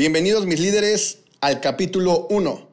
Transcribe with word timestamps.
Bienvenidos 0.00 0.46
mis 0.46 0.58
líderes 0.58 1.18
al 1.42 1.60
capítulo 1.60 2.26
1. 2.30 2.68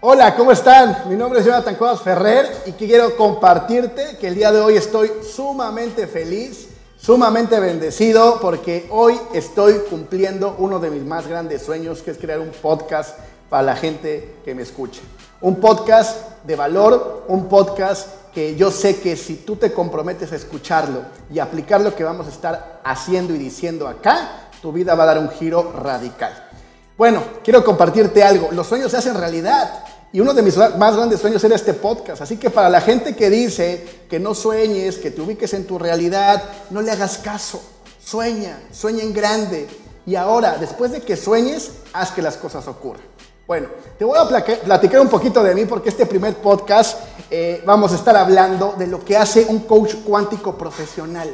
Hola, 0.00 0.34
¿cómo 0.34 0.50
están? 0.50 1.10
Mi 1.10 1.14
nombre 1.14 1.40
es 1.40 1.44
Jonathan 1.44 1.74
Cuevas 1.74 2.00
Ferrer 2.00 2.46
y 2.64 2.72
quiero 2.72 3.14
compartirte 3.18 4.16
que 4.18 4.28
el 4.28 4.34
día 4.34 4.50
de 4.50 4.60
hoy 4.60 4.76
estoy 4.76 5.10
sumamente 5.22 6.06
feliz, 6.06 6.68
sumamente 6.98 7.60
bendecido 7.60 8.38
porque 8.40 8.86
hoy 8.88 9.20
estoy 9.34 9.74
cumpliendo 9.90 10.56
uno 10.58 10.78
de 10.78 10.88
mis 10.88 11.04
más 11.04 11.26
grandes 11.26 11.60
sueños 11.60 12.00
que 12.00 12.12
es 12.12 12.16
crear 12.16 12.40
un 12.40 12.48
podcast 12.48 13.18
para 13.50 13.62
la 13.62 13.76
gente 13.76 14.36
que 14.42 14.54
me 14.54 14.62
escuche. 14.62 15.02
Un 15.42 15.56
podcast 15.56 16.16
de 16.44 16.56
valor, 16.56 17.26
un 17.28 17.46
podcast 17.46 18.08
que 18.32 18.56
yo 18.56 18.70
sé 18.70 19.00
que 19.00 19.16
si 19.16 19.36
tú 19.36 19.56
te 19.56 19.70
comprometes 19.70 20.32
a 20.32 20.36
escucharlo 20.36 21.02
y 21.30 21.40
aplicar 21.40 21.82
lo 21.82 21.94
que 21.94 22.04
vamos 22.04 22.26
a 22.26 22.30
estar 22.30 22.80
haciendo 22.84 23.34
y 23.34 23.38
diciendo 23.38 23.86
acá, 23.86 24.49
tu 24.60 24.72
vida 24.72 24.94
va 24.94 25.04
a 25.04 25.06
dar 25.06 25.18
un 25.18 25.30
giro 25.30 25.72
radical. 25.72 26.48
Bueno, 26.96 27.22
quiero 27.42 27.64
compartirte 27.64 28.22
algo. 28.22 28.50
Los 28.52 28.66
sueños 28.66 28.90
se 28.90 28.98
hacen 28.98 29.14
realidad. 29.14 29.84
Y 30.12 30.20
uno 30.20 30.34
de 30.34 30.42
mis 30.42 30.56
más 30.56 30.96
grandes 30.96 31.20
sueños 31.20 31.42
era 31.44 31.54
este 31.54 31.72
podcast. 31.72 32.22
Así 32.22 32.36
que 32.36 32.50
para 32.50 32.68
la 32.68 32.80
gente 32.80 33.14
que 33.14 33.30
dice 33.30 34.04
que 34.10 34.18
no 34.18 34.34
sueñes, 34.34 34.98
que 34.98 35.10
te 35.10 35.20
ubiques 35.20 35.54
en 35.54 35.66
tu 35.66 35.78
realidad, 35.78 36.42
no 36.70 36.82
le 36.82 36.90
hagas 36.90 37.18
caso. 37.18 37.62
Sueña, 38.04 38.58
sueña 38.72 39.02
en 39.02 39.14
grande. 39.14 39.68
Y 40.04 40.16
ahora, 40.16 40.58
después 40.58 40.90
de 40.90 41.00
que 41.00 41.16
sueñes, 41.16 41.70
haz 41.92 42.10
que 42.10 42.22
las 42.22 42.36
cosas 42.36 42.66
ocurran. 42.66 43.02
Bueno, 43.46 43.68
te 43.98 44.04
voy 44.04 44.18
a 44.18 44.28
platicar 44.28 45.00
un 45.00 45.08
poquito 45.08 45.42
de 45.42 45.54
mí 45.54 45.64
porque 45.64 45.88
este 45.88 46.06
primer 46.06 46.36
podcast 46.36 46.98
eh, 47.30 47.62
vamos 47.66 47.92
a 47.92 47.96
estar 47.96 48.16
hablando 48.16 48.74
de 48.78 48.86
lo 48.86 49.04
que 49.04 49.16
hace 49.16 49.44
un 49.48 49.60
coach 49.60 49.94
cuántico 50.04 50.56
profesional. 50.56 51.30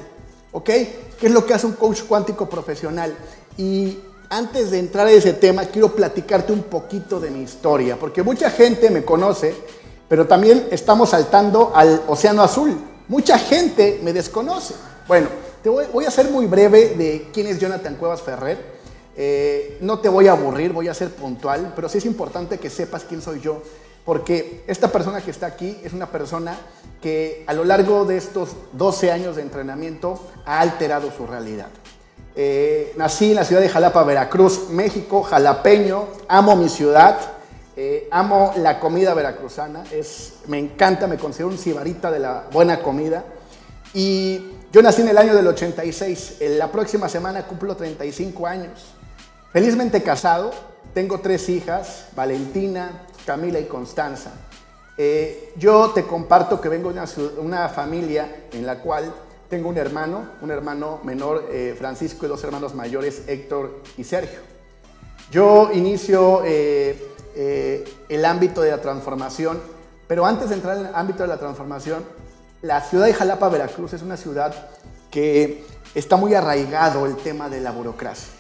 ¿Ok? 0.53 0.71
¿Qué 1.19 1.29
es 1.29 1.33
lo 1.33 1.47
que 1.47 1.55
hace 1.55 1.67
un 1.67 1.73
coach 1.73 2.03
cuántico 2.03 2.49
profesional? 2.49 3.17
Y 3.57 3.99
antes 4.29 4.71
de 4.71 4.79
entrar 4.79 5.07
a 5.07 5.11
ese 5.11 5.33
tema, 5.33 5.65
quiero 5.65 5.95
platicarte 5.95 6.53
un 6.53 6.65
poquito 6.65 7.19
de 7.19 7.31
mi 7.31 7.43
historia, 7.43 7.97
porque 7.99 8.23
mucha 8.23 8.51
gente 8.51 8.91
me 8.91 9.05
conoce, 9.05 9.55
pero 10.09 10.27
también 10.27 10.69
estamos 10.71 11.11
saltando 11.11 11.73
al 11.75 12.03
Océano 12.07 12.43
Azul. 12.43 12.77
Mucha 13.09 13.39
gente 13.39 14.01
me 14.03 14.13
desconoce. 14.13 14.75
Bueno, 15.09 15.29
te 15.63 15.71
voy, 15.71 16.05
a 16.05 16.11
ser 16.11 16.31
muy 16.31 16.47
breve 16.47 16.91
de 16.91 17.29
quién 17.33 17.47
es 17.47 17.59
Jonathan 17.59 17.97
Cuevas 17.97 18.21
Ferrer. 18.21 18.77
Eh, 19.17 19.79
no 19.81 19.99
te 20.01 20.09
voy 20.09 20.29
a 20.29 20.33
aburrir, 20.33 20.73
voy 20.73 20.89
a 20.89 20.95
ser 20.95 21.11
puntual, 21.11 21.73
pero 21.75 21.89
sí 21.89 21.99
es 21.99 22.05
importante 22.05 22.59
que 22.59 22.69
sepas 22.69 23.05
quién 23.05 23.23
soy 23.23 23.41
yo, 23.41 23.63
porque 24.07 24.63
esta 24.69 24.91
persona 24.91 25.21
que 25.21 25.33
está 25.33 25.47
aquí 25.47 25.79
es 25.83 25.93
una 25.93 26.07
persona 26.07 26.57
que 27.03 27.45
a 27.47 27.53
lo 27.53 27.65
largo 27.65 28.05
de 28.05 28.17
estos 28.17 28.51
12 28.73 29.11
años 29.11 29.37
de 29.37 29.43
entrenamiento 29.43 30.19
ha 30.47 30.61
alterado 30.61 31.11
su 31.11 31.27
realidad. 31.27 31.69
Eh, 32.37 32.95
nací 32.97 33.31
en 33.31 33.35
la 33.35 33.45
ciudad 33.45 33.61
de 33.61 33.69
Jalapa, 33.69 34.05
Veracruz, 34.05 34.71
México, 34.71 35.23
jalapeño, 35.23 36.05
amo 36.29 36.55
mi 36.55 36.69
ciudad, 36.69 37.19
eh, 37.77 38.07
amo 38.13 38.53
la 38.59 38.79
comida 38.79 39.13
veracruzana, 39.13 39.83
es, 39.91 40.35
me 40.47 40.59
encanta, 40.59 41.09
me 41.09 41.19
considero 41.19 41.49
un 41.49 41.59
cibarita 41.59 42.11
de 42.11 42.21
la 42.21 42.45
buena 42.53 42.83
comida. 42.83 43.25
Y 43.93 44.53
yo 44.71 44.83
nací 44.83 45.03
en 45.03 45.09
el 45.09 45.19
año 45.19 45.35
del 45.35 45.49
86, 45.49 46.37
en 46.41 46.59
la 46.59 46.71
próxima 46.71 47.09
semana 47.09 47.47
cumplo 47.47 47.75
35 47.77 48.47
años. 48.47 48.95
Felizmente 49.53 50.03
casado, 50.03 50.53
tengo 50.95 51.21
tres 51.21 51.49
hijas, 51.49 52.07
Valentina, 52.15 53.07
Camila 53.27 53.59
y 53.59 53.65
Constanza. 53.65 54.31
Eh, 54.97 55.53
yo 55.57 55.91
te 55.91 56.05
comparto 56.05 56.59
que 56.61 56.71
vengo 56.71 56.93
de 56.93 57.01
una, 57.39 57.69
familia 57.69 58.47
en 58.53 58.65
la 58.65 58.79
cual 58.79 59.13
tengo 59.51 59.69
un 59.69 59.77
hermano, 59.77 60.31
un 60.41 60.51
hermano 60.51 61.01
menor, 61.05 61.49
eh, 61.51 61.75
Francisco, 61.77 62.25
y 62.25 62.29
dos 62.29 62.43
hermanos 62.45 62.75
mayores, 62.75 63.25
Héctor 63.27 63.83
y 63.99 64.05
Sergio. 64.05 64.39
Yo 65.31 65.71
inicio 65.75 66.43
eh, 66.45 67.13
el 68.09 68.25
ámbito 68.25 68.63
de 68.63 68.71
la 68.71 68.81
transformación, 68.81 69.61
pero 70.07 70.25
antes 70.25 70.49
de 70.49 70.55
entrar 70.55 70.79
en 70.79 70.87
el 70.87 70.95
ámbito 70.95 71.23
de 71.25 71.29
la 71.29 71.37
transformación, 71.37 72.05
la 72.63 72.81
ciudad 72.81 73.07
de 73.07 73.13
Jalapa, 73.13 73.49
Veracruz, 73.49 73.93
es 73.93 74.03
una 74.03 74.17
ciudad 74.17 74.55
que 75.11 75.67
está 75.95 76.17
muy 76.17 76.33
arraigado 76.33 77.05
el 77.05 77.17
tema 77.17 77.51
de 77.51 77.61
la 77.61 77.73
burocracia. 77.73 78.36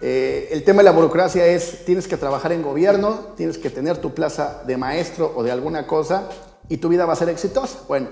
El 0.00 0.62
tema 0.64 0.78
de 0.78 0.84
la 0.84 0.92
burocracia 0.92 1.46
es, 1.46 1.84
tienes 1.84 2.06
que 2.06 2.16
trabajar 2.16 2.52
en 2.52 2.62
gobierno, 2.62 3.32
tienes 3.36 3.58
que 3.58 3.70
tener 3.70 3.98
tu 3.98 4.14
plaza 4.14 4.62
de 4.66 4.76
maestro 4.76 5.32
o 5.34 5.42
de 5.42 5.50
alguna 5.50 5.86
cosa 5.86 6.28
y 6.68 6.76
tu 6.76 6.88
vida 6.88 7.06
va 7.06 7.14
a 7.14 7.16
ser 7.16 7.28
exitosa. 7.28 7.80
Bueno, 7.88 8.08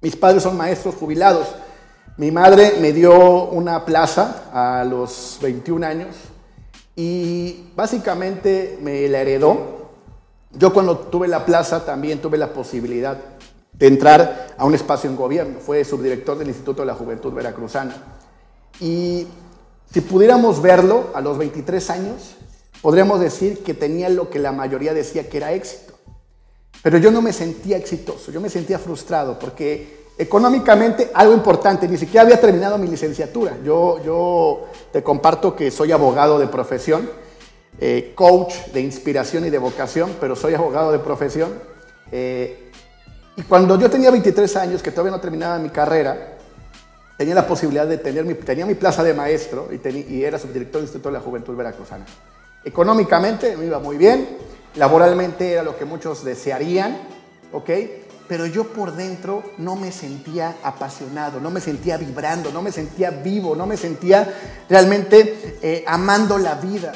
mis 0.00 0.16
padres 0.16 0.42
son 0.42 0.56
maestros 0.56 0.94
jubilados. 0.94 1.46
Mi 2.16 2.30
madre 2.30 2.74
me 2.80 2.92
dio 2.92 3.48
una 3.50 3.84
plaza 3.84 4.44
a 4.52 4.84
los 4.84 5.38
21 5.40 5.86
años 5.86 6.16
y 6.96 7.70
básicamente 7.76 8.78
me 8.82 9.08
la 9.08 9.20
heredó. 9.20 9.90
Yo 10.52 10.72
cuando 10.72 10.98
tuve 10.98 11.28
la 11.28 11.44
plaza 11.44 11.84
también 11.84 12.20
tuve 12.20 12.36
la 12.36 12.52
posibilidad 12.52 13.16
de 13.72 13.86
entrar 13.86 14.48
a 14.58 14.64
un 14.64 14.74
espacio 14.74 15.08
en 15.08 15.16
gobierno. 15.16 15.60
Fue 15.60 15.84
subdirector 15.84 16.36
del 16.36 16.48
Instituto 16.48 16.82
de 16.82 16.86
la 16.86 16.94
Juventud 16.94 17.32
Veracruzana. 17.32 17.94
Y 18.80 19.28
si 19.92 20.00
pudiéramos 20.00 20.60
verlo 20.60 21.08
a 21.14 21.20
los 21.20 21.38
23 21.38 21.90
años, 21.90 22.36
podríamos 22.82 23.20
decir 23.20 23.62
que 23.62 23.74
tenía 23.74 24.08
lo 24.08 24.30
que 24.30 24.38
la 24.38 24.52
mayoría 24.52 24.94
decía 24.94 25.28
que 25.28 25.38
era 25.38 25.52
éxito. 25.52 25.94
Pero 26.82 26.98
yo 26.98 27.10
no 27.10 27.22
me 27.22 27.32
sentía 27.32 27.76
exitoso, 27.76 28.30
yo 28.30 28.40
me 28.40 28.50
sentía 28.50 28.78
frustrado 28.78 29.38
porque 29.38 29.98
económicamente, 30.18 31.10
algo 31.14 31.32
importante, 31.32 31.88
ni 31.88 31.96
siquiera 31.96 32.22
había 32.22 32.40
terminado 32.40 32.76
mi 32.76 32.88
licenciatura. 32.88 33.56
Yo, 33.64 34.02
yo 34.04 34.66
te 34.92 35.02
comparto 35.02 35.54
que 35.54 35.70
soy 35.70 35.92
abogado 35.92 36.38
de 36.38 36.48
profesión, 36.48 37.08
eh, 37.80 38.12
coach 38.14 38.54
de 38.72 38.80
inspiración 38.80 39.46
y 39.46 39.50
de 39.50 39.58
vocación, 39.58 40.16
pero 40.20 40.34
soy 40.36 40.54
abogado 40.54 40.92
de 40.92 40.98
profesión. 40.98 41.52
Eh, 42.10 42.72
y 43.36 43.42
cuando 43.42 43.78
yo 43.78 43.88
tenía 43.88 44.10
23 44.10 44.56
años, 44.56 44.82
que 44.82 44.90
todavía 44.90 45.12
no 45.12 45.20
terminaba 45.20 45.58
mi 45.58 45.70
carrera, 45.70 46.37
tenía 47.18 47.34
la 47.34 47.46
posibilidad 47.46 47.86
de 47.86 47.98
tener 47.98 48.24
mi, 48.24 48.32
tenía 48.34 48.64
mi 48.64 48.74
plaza 48.74 49.02
de 49.02 49.12
maestro 49.12 49.68
y, 49.70 50.14
y 50.14 50.24
era 50.24 50.38
subdirector 50.38 50.80
del 50.80 50.84
Instituto 50.84 51.10
de 51.10 51.18
la 51.18 51.20
Juventud 51.20 51.54
Veracruzana. 51.54 52.06
Económicamente 52.64 53.56
me 53.56 53.66
iba 53.66 53.78
muy 53.80 53.98
bien, 53.98 54.26
laboralmente 54.76 55.52
era 55.52 55.62
lo 55.62 55.76
que 55.76 55.84
muchos 55.84 56.24
desearían, 56.24 56.96
¿ok? 57.52 57.70
Pero 58.28 58.46
yo 58.46 58.64
por 58.64 58.94
dentro 58.94 59.42
no 59.58 59.74
me 59.74 59.90
sentía 59.90 60.56
apasionado, 60.62 61.40
no 61.40 61.50
me 61.50 61.60
sentía 61.60 61.96
vibrando, 61.96 62.52
no 62.52 62.62
me 62.62 62.70
sentía 62.70 63.10
vivo, 63.10 63.56
no 63.56 63.66
me 63.66 63.76
sentía 63.76 64.32
realmente 64.68 65.58
eh, 65.62 65.82
amando 65.86 66.38
la 66.38 66.54
vida. 66.54 66.92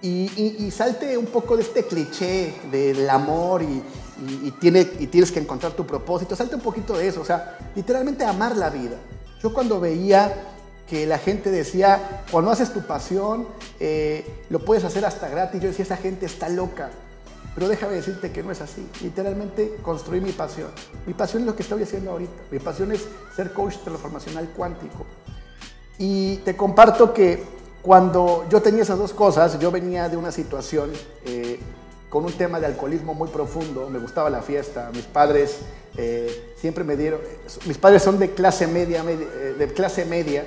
Y, 0.00 0.70
salte 0.70 1.18
un 1.18 1.26
poco 1.26 1.56
de 1.56 1.64
este 1.64 1.84
cliché 1.84 2.54
del 2.70 3.10
amor 3.10 3.62
y, 3.62 3.82
tiene, 4.60 4.86
y 5.00 5.08
tienes 5.08 5.32
que 5.32 5.40
encontrar 5.40 5.72
tu 5.72 5.84
propósito, 5.84 6.36
salte 6.36 6.54
un 6.54 6.60
poquito 6.60 6.96
de 6.96 7.08
eso, 7.08 7.20
o 7.20 7.24
sea, 7.24 7.58
literalmente 7.74 8.24
amar 8.24 8.56
la 8.56 8.70
vida. 8.70 8.96
Yo 9.42 9.52
cuando 9.52 9.80
veía 9.80 10.34
que 10.88 11.06
la 11.06 11.18
gente 11.18 11.50
decía, 11.50 12.24
cuando 12.30 12.50
haces 12.50 12.72
tu 12.72 12.82
pasión, 12.82 13.46
eh, 13.78 14.26
lo 14.50 14.60
puedes 14.64 14.84
hacer 14.84 15.04
hasta 15.04 15.28
gratis, 15.28 15.60
yo 15.60 15.68
decía, 15.68 15.84
esa 15.84 15.96
gente 15.96 16.26
está 16.26 16.48
loca. 16.48 16.90
Pero 17.54 17.68
déjame 17.68 17.94
decirte 17.94 18.30
que 18.30 18.42
no 18.42 18.52
es 18.52 18.60
así. 18.60 18.88
Literalmente 19.02 19.76
construí 19.82 20.20
mi 20.20 20.32
pasión. 20.32 20.70
Mi 21.06 21.14
pasión 21.14 21.42
es 21.42 21.46
lo 21.46 21.56
que 21.56 21.62
estoy 21.62 21.82
haciendo 21.82 22.12
ahorita. 22.12 22.32
Mi 22.50 22.58
pasión 22.58 22.92
es 22.92 23.06
ser 23.34 23.52
coach 23.52 23.76
transformacional 23.84 24.48
cuántico. 24.50 25.04
Y 25.98 26.36
te 26.38 26.56
comparto 26.56 27.12
que 27.12 27.42
cuando 27.82 28.46
yo 28.48 28.62
tenía 28.62 28.82
esas 28.82 28.98
dos 28.98 29.12
cosas, 29.12 29.58
yo 29.58 29.70
venía 29.70 30.08
de 30.08 30.16
una 30.16 30.30
situación 30.30 30.92
eh, 31.24 31.58
con 32.08 32.24
un 32.24 32.32
tema 32.32 32.60
de 32.60 32.66
alcoholismo 32.66 33.14
muy 33.14 33.28
profundo. 33.28 33.88
Me 33.90 33.98
gustaba 33.98 34.30
la 34.30 34.42
fiesta. 34.42 34.90
Mis 34.94 35.04
padres 35.04 35.60
eh, 35.96 36.54
siempre 36.56 36.84
me 36.84 36.96
dieron. 36.96 37.20
Mis 37.66 37.78
padres 37.78 38.02
son 38.02 38.18
de 38.18 38.30
clase 38.30 38.66
media, 38.66 39.04
eh, 39.06 39.54
de 39.58 39.72
clase 39.72 40.04
media, 40.04 40.44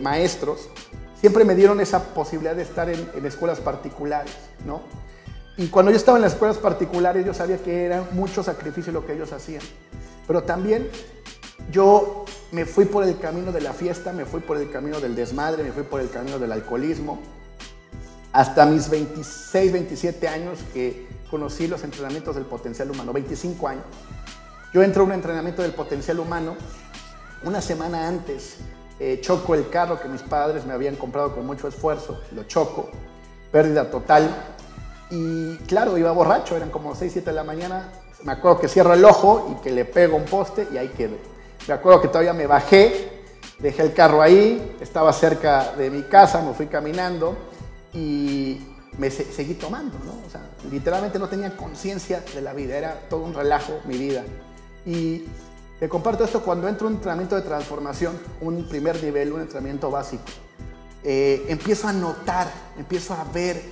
maestros. 0.00 0.68
Siempre 1.20 1.44
me 1.44 1.54
dieron 1.54 1.80
esa 1.80 2.02
posibilidad 2.12 2.54
de 2.54 2.62
estar 2.62 2.88
en, 2.90 3.08
en 3.14 3.24
escuelas 3.24 3.58
particulares, 3.60 4.34
¿no? 4.66 4.82
Y 5.56 5.68
cuando 5.68 5.90
yo 5.90 5.96
estaba 5.96 6.18
en 6.18 6.22
las 6.22 6.32
escuelas 6.32 6.58
particulares, 6.58 7.24
yo 7.24 7.32
sabía 7.32 7.58
que 7.58 7.84
era 7.84 8.06
mucho 8.10 8.42
sacrificio 8.42 8.92
lo 8.92 9.06
que 9.06 9.12
ellos 9.12 9.32
hacían. 9.32 9.62
Pero 10.26 10.42
también 10.42 10.88
yo 11.70 12.24
me 12.50 12.64
fui 12.64 12.84
por 12.84 13.04
el 13.04 13.18
camino 13.18 13.52
de 13.52 13.60
la 13.60 13.72
fiesta, 13.72 14.12
me 14.12 14.24
fui 14.24 14.40
por 14.40 14.56
el 14.56 14.70
camino 14.70 15.00
del 15.00 15.14
desmadre, 15.14 15.62
me 15.62 15.72
fui 15.72 15.84
por 15.84 16.00
el 16.00 16.10
camino 16.10 16.38
del 16.38 16.52
alcoholismo. 16.52 17.20
Hasta 18.34 18.66
mis 18.66 18.90
26, 18.90 19.72
27 19.72 20.26
años 20.26 20.58
que 20.72 21.06
conocí 21.30 21.68
los 21.68 21.84
entrenamientos 21.84 22.34
del 22.34 22.44
potencial 22.44 22.90
humano, 22.90 23.12
25 23.12 23.68
años. 23.68 23.84
Yo 24.72 24.82
entro 24.82 25.02
a 25.02 25.06
un 25.06 25.12
entrenamiento 25.12 25.62
del 25.62 25.70
potencial 25.70 26.18
humano. 26.18 26.56
Una 27.44 27.60
semana 27.60 28.08
antes 28.08 28.56
eh, 28.98 29.20
choco 29.20 29.54
el 29.54 29.68
carro 29.70 30.00
que 30.00 30.08
mis 30.08 30.22
padres 30.22 30.66
me 30.66 30.72
habían 30.72 30.96
comprado 30.96 31.32
con 31.32 31.46
mucho 31.46 31.68
esfuerzo, 31.68 32.22
lo 32.32 32.42
choco, 32.42 32.88
pérdida 33.52 33.88
total, 33.88 34.28
y 35.10 35.56
claro, 35.68 35.96
iba 35.96 36.10
borracho, 36.10 36.56
eran 36.56 36.70
como 36.70 36.96
6, 36.96 37.12
7 37.12 37.30
de 37.30 37.36
la 37.36 37.44
mañana. 37.44 37.92
Me 38.24 38.32
acuerdo 38.32 38.58
que 38.58 38.66
cierro 38.66 38.94
el 38.94 39.04
ojo 39.04 39.54
y 39.56 39.62
que 39.62 39.70
le 39.70 39.84
pego 39.84 40.16
un 40.16 40.24
poste 40.24 40.66
y 40.72 40.76
ahí 40.76 40.88
quedé. 40.88 41.20
Me 41.68 41.74
acuerdo 41.74 42.00
que 42.00 42.08
todavía 42.08 42.32
me 42.32 42.48
bajé, 42.48 43.22
dejé 43.60 43.82
el 43.82 43.94
carro 43.94 44.20
ahí, 44.20 44.76
estaba 44.80 45.12
cerca 45.12 45.72
de 45.78 45.88
mi 45.88 46.02
casa, 46.02 46.42
me 46.42 46.52
fui 46.52 46.66
caminando 46.66 47.53
y 47.94 48.60
me 48.98 49.10
seguí 49.10 49.54
tomando, 49.54 49.98
¿no? 50.04 50.12
O 50.26 50.30
sea, 50.30 50.42
literalmente 50.70 51.18
no 51.18 51.28
tenía 51.28 51.56
conciencia 51.56 52.22
de 52.34 52.40
la 52.40 52.52
vida, 52.52 52.76
era 52.76 53.08
todo 53.08 53.24
un 53.24 53.34
relajo 53.34 53.80
mi 53.86 53.96
vida. 53.96 54.24
Y 54.86 55.24
te 55.80 55.88
comparto 55.88 56.24
esto 56.24 56.42
cuando 56.42 56.68
entro 56.68 56.86
en 56.86 56.94
un 56.94 56.96
entrenamiento 56.98 57.36
de 57.36 57.42
transformación, 57.42 58.18
un 58.40 58.68
primer 58.68 59.02
nivel, 59.02 59.32
un 59.32 59.40
entrenamiento 59.40 59.90
básico. 59.90 60.24
Eh, 61.02 61.44
empiezo 61.48 61.88
a 61.88 61.92
notar, 61.92 62.48
empiezo 62.78 63.14
a 63.14 63.24
ver 63.24 63.62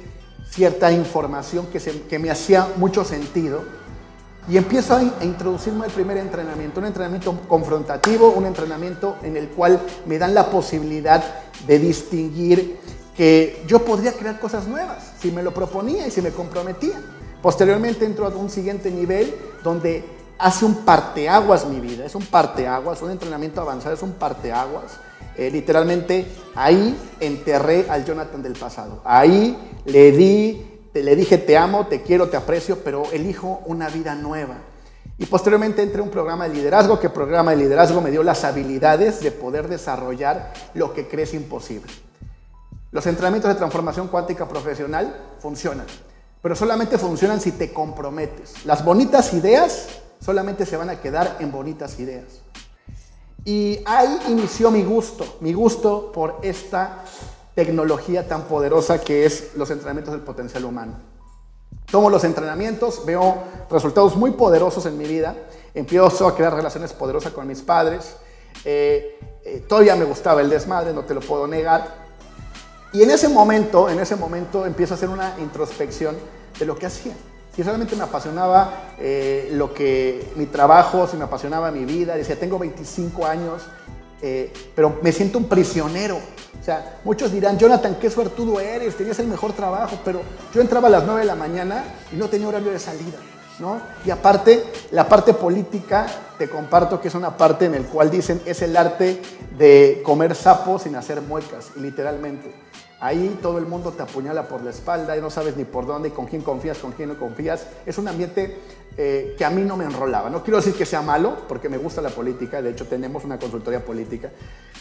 cierta 0.50 0.92
información 0.92 1.66
que, 1.68 1.78
que 1.80 2.18
me 2.18 2.30
hacía 2.30 2.68
mucho 2.76 3.04
sentido 3.04 3.64
y 4.48 4.56
empiezo 4.56 4.96
a, 4.96 5.24
introducirme 5.24 5.84
al 5.84 5.92
primer 5.92 6.18
entrenamiento, 6.18 6.80
un 6.80 6.86
entrenamiento 6.86 7.40
confrontativo, 7.46 8.30
un 8.30 8.46
entrenamiento 8.46 9.16
en 9.22 9.36
el 9.36 9.48
cual 9.48 9.80
me 10.06 10.18
dan 10.18 10.34
la 10.34 10.50
posibilidad 10.50 11.22
de 11.66 11.78
distinguir 11.78 12.78
que 13.22 13.62
yo 13.68 13.84
podría 13.84 14.14
crear 14.14 14.40
cosas 14.40 14.66
nuevas 14.66 15.12
si 15.20 15.30
me 15.30 15.44
lo 15.44 15.54
proponía 15.54 16.08
y 16.08 16.10
si 16.10 16.20
me 16.20 16.30
comprometía. 16.30 17.00
Posteriormente 17.40 18.04
entro 18.04 18.26
a 18.26 18.30
un 18.30 18.50
siguiente 18.50 18.90
nivel 18.90 19.32
donde 19.62 20.02
hace 20.40 20.64
un 20.64 20.84
parteaguas 20.84 21.64
mi 21.66 21.78
vida, 21.78 22.04
es 22.04 22.16
un 22.16 22.26
parteaguas, 22.26 23.00
un 23.00 23.12
entrenamiento 23.12 23.60
avanzado, 23.60 23.94
es 23.94 24.02
un 24.02 24.14
parteaguas. 24.14 24.98
Eh, 25.36 25.52
literalmente 25.52 26.26
ahí 26.56 26.98
enterré 27.20 27.86
al 27.88 28.04
Jonathan 28.04 28.42
del 28.42 28.54
pasado, 28.54 29.00
ahí 29.04 29.56
le 29.84 30.10
di 30.10 30.66
le 30.92 31.14
dije 31.14 31.38
te 31.38 31.56
amo, 31.56 31.86
te 31.86 32.02
quiero, 32.02 32.28
te 32.28 32.36
aprecio, 32.36 32.80
pero 32.82 33.04
elijo 33.12 33.62
una 33.66 33.88
vida 33.88 34.16
nueva. 34.16 34.56
Y 35.16 35.26
posteriormente 35.26 35.80
entré 35.80 36.00
a 36.00 36.02
un 36.02 36.10
programa 36.10 36.48
de 36.48 36.56
liderazgo, 36.56 36.98
que 36.98 37.08
programa 37.08 37.52
de 37.52 37.58
liderazgo 37.58 38.00
me 38.00 38.10
dio 38.10 38.24
las 38.24 38.42
habilidades 38.42 39.20
de 39.20 39.30
poder 39.30 39.68
desarrollar 39.68 40.52
lo 40.74 40.92
que 40.92 41.06
crees 41.06 41.34
imposible. 41.34 41.92
Los 42.92 43.06
entrenamientos 43.06 43.48
de 43.48 43.54
transformación 43.54 44.08
cuántica 44.08 44.46
profesional 44.46 45.16
funcionan, 45.40 45.86
pero 46.42 46.54
solamente 46.54 46.98
funcionan 46.98 47.40
si 47.40 47.52
te 47.52 47.72
comprometes. 47.72 48.66
Las 48.66 48.84
bonitas 48.84 49.32
ideas 49.32 49.88
solamente 50.20 50.66
se 50.66 50.76
van 50.76 50.90
a 50.90 51.00
quedar 51.00 51.38
en 51.40 51.50
bonitas 51.50 51.98
ideas. 51.98 52.42
Y 53.46 53.80
ahí 53.86 54.18
inició 54.28 54.70
mi 54.70 54.84
gusto, 54.84 55.38
mi 55.40 55.54
gusto 55.54 56.12
por 56.12 56.38
esta 56.42 57.02
tecnología 57.54 58.28
tan 58.28 58.42
poderosa 58.42 59.00
que 59.00 59.24
es 59.24 59.56
los 59.56 59.70
entrenamientos 59.70 60.12
del 60.12 60.22
potencial 60.22 60.66
humano. 60.66 61.00
Tomo 61.90 62.10
los 62.10 62.24
entrenamientos, 62.24 63.06
veo 63.06 63.42
resultados 63.70 64.16
muy 64.16 64.32
poderosos 64.32 64.84
en 64.84 64.98
mi 64.98 65.06
vida, 65.06 65.34
empiezo 65.72 66.26
a 66.26 66.36
crear 66.36 66.54
relaciones 66.54 66.92
poderosas 66.92 67.32
con 67.32 67.46
mis 67.46 67.62
padres, 67.62 68.16
eh, 68.66 69.18
eh, 69.44 69.64
todavía 69.66 69.96
me 69.96 70.04
gustaba 70.04 70.42
el 70.42 70.50
desmadre, 70.50 70.92
no 70.92 71.04
te 71.04 71.14
lo 71.14 71.20
puedo 71.20 71.46
negar, 71.46 72.01
y 72.92 73.02
en 73.02 73.10
ese 73.10 73.28
momento, 73.28 73.88
en 73.88 74.00
ese 74.00 74.16
momento 74.16 74.66
empiezo 74.66 74.94
a 74.94 74.96
hacer 74.96 75.08
una 75.08 75.34
introspección 75.38 76.16
de 76.58 76.64
lo 76.64 76.76
que 76.76 76.86
hacía. 76.86 77.12
Si 77.54 77.62
realmente 77.62 77.96
me 77.96 78.04
apasionaba 78.04 78.94
eh, 78.98 79.50
lo 79.52 79.74
que 79.74 80.32
mi 80.36 80.46
trabajo, 80.46 81.06
si 81.06 81.16
me 81.16 81.24
apasionaba 81.24 81.70
mi 81.70 81.84
vida, 81.84 82.14
decía, 82.16 82.38
tengo 82.38 82.58
25 82.58 83.26
años, 83.26 83.62
pero 84.76 85.00
me 85.02 85.10
siento 85.10 85.36
un 85.36 85.48
prisionero 85.48 86.20
o 86.62 86.64
sea, 86.64 87.00
muchos 87.02 87.32
dirán, 87.32 87.58
Jonathan, 87.58 87.96
qué 88.00 88.08
suertudo 88.08 88.60
eres, 88.60 88.96
tenías 88.96 89.18
el 89.18 89.26
mejor 89.26 89.52
trabajo, 89.52 89.98
pero 90.04 90.20
yo 90.54 90.60
entraba 90.60 90.86
a 90.86 90.92
las 90.92 91.04
9 91.04 91.22
de 91.22 91.26
la 91.26 91.34
mañana 91.34 91.82
y 92.12 92.16
no 92.16 92.28
tenía 92.28 92.46
horario 92.46 92.70
de 92.70 92.78
salida, 92.78 93.18
¿no? 93.58 93.80
Y 94.04 94.10
aparte, 94.10 94.62
la 94.92 95.08
parte 95.08 95.34
política, 95.34 96.06
te 96.38 96.48
comparto 96.48 97.00
que 97.00 97.08
es 97.08 97.16
una 97.16 97.36
parte 97.36 97.64
en 97.64 97.72
la 97.72 97.80
cual 97.88 98.12
dicen, 98.12 98.40
es 98.46 98.62
el 98.62 98.76
arte 98.76 99.20
de 99.58 100.02
comer 100.04 100.36
sapos 100.36 100.82
sin 100.82 100.94
hacer 100.94 101.20
muecas, 101.20 101.70
literalmente. 101.74 102.54
Ahí 103.02 103.36
todo 103.42 103.58
el 103.58 103.66
mundo 103.66 103.90
te 103.90 104.00
apuñala 104.00 104.46
por 104.46 104.62
la 104.62 104.70
espalda 104.70 105.16
y 105.16 105.20
no 105.20 105.28
sabes 105.28 105.56
ni 105.56 105.64
por 105.64 105.86
dónde, 105.86 106.12
con 106.12 106.26
quién 106.26 106.40
confías, 106.40 106.78
con 106.78 106.92
quién 106.92 107.08
no 107.08 107.18
confías. 107.18 107.66
Es 107.84 107.98
un 107.98 108.06
ambiente 108.06 108.58
eh, 108.96 109.34
que 109.36 109.44
a 109.44 109.50
mí 109.50 109.62
no 109.62 109.76
me 109.76 109.84
enrolaba. 109.84 110.30
No 110.30 110.44
quiero 110.44 110.58
decir 110.58 110.72
que 110.72 110.86
sea 110.86 111.02
malo, 111.02 111.38
porque 111.48 111.68
me 111.68 111.78
gusta 111.78 112.00
la 112.00 112.10
política, 112.10 112.62
de 112.62 112.70
hecho 112.70 112.86
tenemos 112.86 113.24
una 113.24 113.40
consultoría 113.40 113.84
política, 113.84 114.30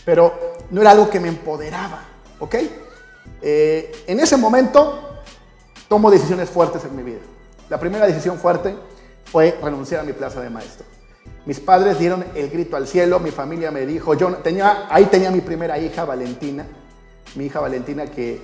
pero 0.06 0.54
no 0.70 0.82
era 0.82 0.92
algo 0.92 1.10
que 1.10 1.20
me 1.20 1.30
empoderaba, 1.30 2.04
¿ok? 2.38 2.56
Eh, 3.42 3.92
en 4.06 4.20
ese 4.20 4.38
momento 4.38 5.24
tomo 5.88 6.12
decisiones 6.12 6.48
fuertes 6.48 6.86
en 6.86 6.96
mi 6.96 7.02
vida. 7.02 7.22
La 7.70 7.80
primera 7.80 8.06
decisión 8.06 8.38
fuerte 8.38 8.76
fue 9.26 9.58
renunciar 9.64 10.02
a 10.02 10.04
mi 10.04 10.14
plaza 10.14 10.42
de 10.42 10.52
maestro. 10.52 10.86
Mis 11.48 11.60
padres 11.60 11.98
dieron 11.98 12.24
el 12.36 12.52
grito 12.52 12.78
al 12.78 12.86
cielo, 12.86 13.20
mi 13.20 13.32
familia 13.32 13.72
me 13.72 13.88
dijo, 13.88 14.14
yo 14.14 14.32
tenía, 14.36 14.86
ahí 14.92 15.06
tenía 15.06 15.32
mi 15.32 15.42
primera 15.42 15.80
hija, 15.80 16.06
Valentina, 16.06 16.68
mi 17.36 17.46
hija 17.46 17.60
Valentina 17.60 18.06
que, 18.08 18.42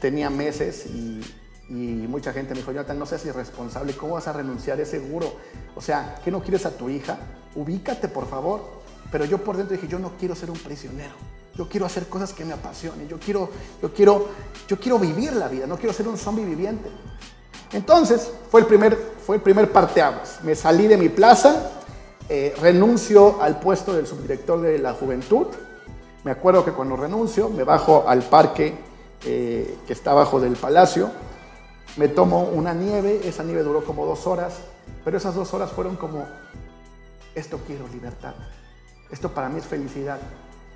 tenía 0.00 0.30
meses 0.30 0.86
y, 0.86 1.22
mucha 1.68 2.32
gente 2.32 2.54
me 2.54 2.60
dijo, 2.60 2.70
Jonathan, 2.70 2.98
no 2.98 3.06
seas 3.06 3.26
irresponsable, 3.26 3.92
¿cómo 3.94 4.14
vas 4.14 4.28
a 4.28 4.32
renunciar? 4.32 4.80
Es 4.80 4.90
seguro. 4.90 5.34
O 5.74 5.80
sea, 5.80 6.20
¿qué 6.24 6.30
no 6.30 6.40
quieres 6.40 6.64
a 6.64 6.70
tu 6.70 6.88
hija? 6.88 7.18
Ubícate, 7.56 8.06
por 8.06 8.28
favor. 8.28 8.62
Pero 9.10 9.24
yo 9.24 9.38
por 9.38 9.56
dentro 9.56 9.74
dije, 9.74 9.88
yo 9.88 9.98
no 9.98 10.12
quiero 10.16 10.36
ser 10.36 10.50
un 10.50 10.58
prisionero. 10.58 11.14
Yo 11.56 11.68
quiero 11.68 11.86
hacer 11.86 12.06
cosas 12.06 12.32
que 12.32 12.44
me 12.44 12.52
apasionen. 12.52 13.08
Yo 13.08 13.18
quiero, 13.18 13.50
yo 13.82 13.92
quiero, 13.92 14.28
yo 14.68 14.78
quiero 14.78 14.98
vivir 15.00 15.32
la 15.32 15.48
vida. 15.48 15.66
No 15.66 15.76
quiero 15.76 15.92
ser 15.92 16.06
un 16.06 16.16
zombie 16.16 16.44
viviente. 16.44 16.88
Entonces, 17.72 18.30
fue 18.48 18.60
el 18.60 18.66
primer, 18.66 18.96
fue 19.26 19.36
el 19.36 19.42
primer 19.42 19.72
parteaguas. 19.72 20.38
Me 20.44 20.54
salí 20.54 20.86
de 20.86 20.96
mi 20.96 21.08
plaza, 21.08 21.72
eh, 22.28 22.54
renuncio 22.60 23.42
al 23.42 23.58
puesto 23.58 23.92
del 23.92 24.06
subdirector 24.06 24.60
de 24.60 24.78
la 24.78 24.92
juventud 24.92 25.48
me 26.26 26.32
acuerdo 26.32 26.64
que 26.64 26.72
cuando 26.72 26.96
renuncio 26.96 27.48
me 27.48 27.62
bajo 27.62 28.08
al 28.08 28.24
parque 28.24 28.74
eh, 29.24 29.78
que 29.86 29.92
está 29.92 30.10
abajo 30.10 30.40
del 30.40 30.56
palacio, 30.56 31.08
me 31.98 32.08
tomo 32.08 32.42
una 32.42 32.74
nieve, 32.74 33.20
esa 33.22 33.44
nieve 33.44 33.62
duró 33.62 33.84
como 33.84 34.04
dos 34.04 34.26
horas, 34.26 34.54
pero 35.04 35.18
esas 35.18 35.36
dos 35.36 35.54
horas 35.54 35.70
fueron 35.70 35.94
como, 35.94 36.26
esto 37.32 37.60
quiero 37.64 37.86
libertad, 37.92 38.34
esto 39.08 39.30
para 39.30 39.48
mí 39.48 39.60
es 39.60 39.66
felicidad, 39.66 40.18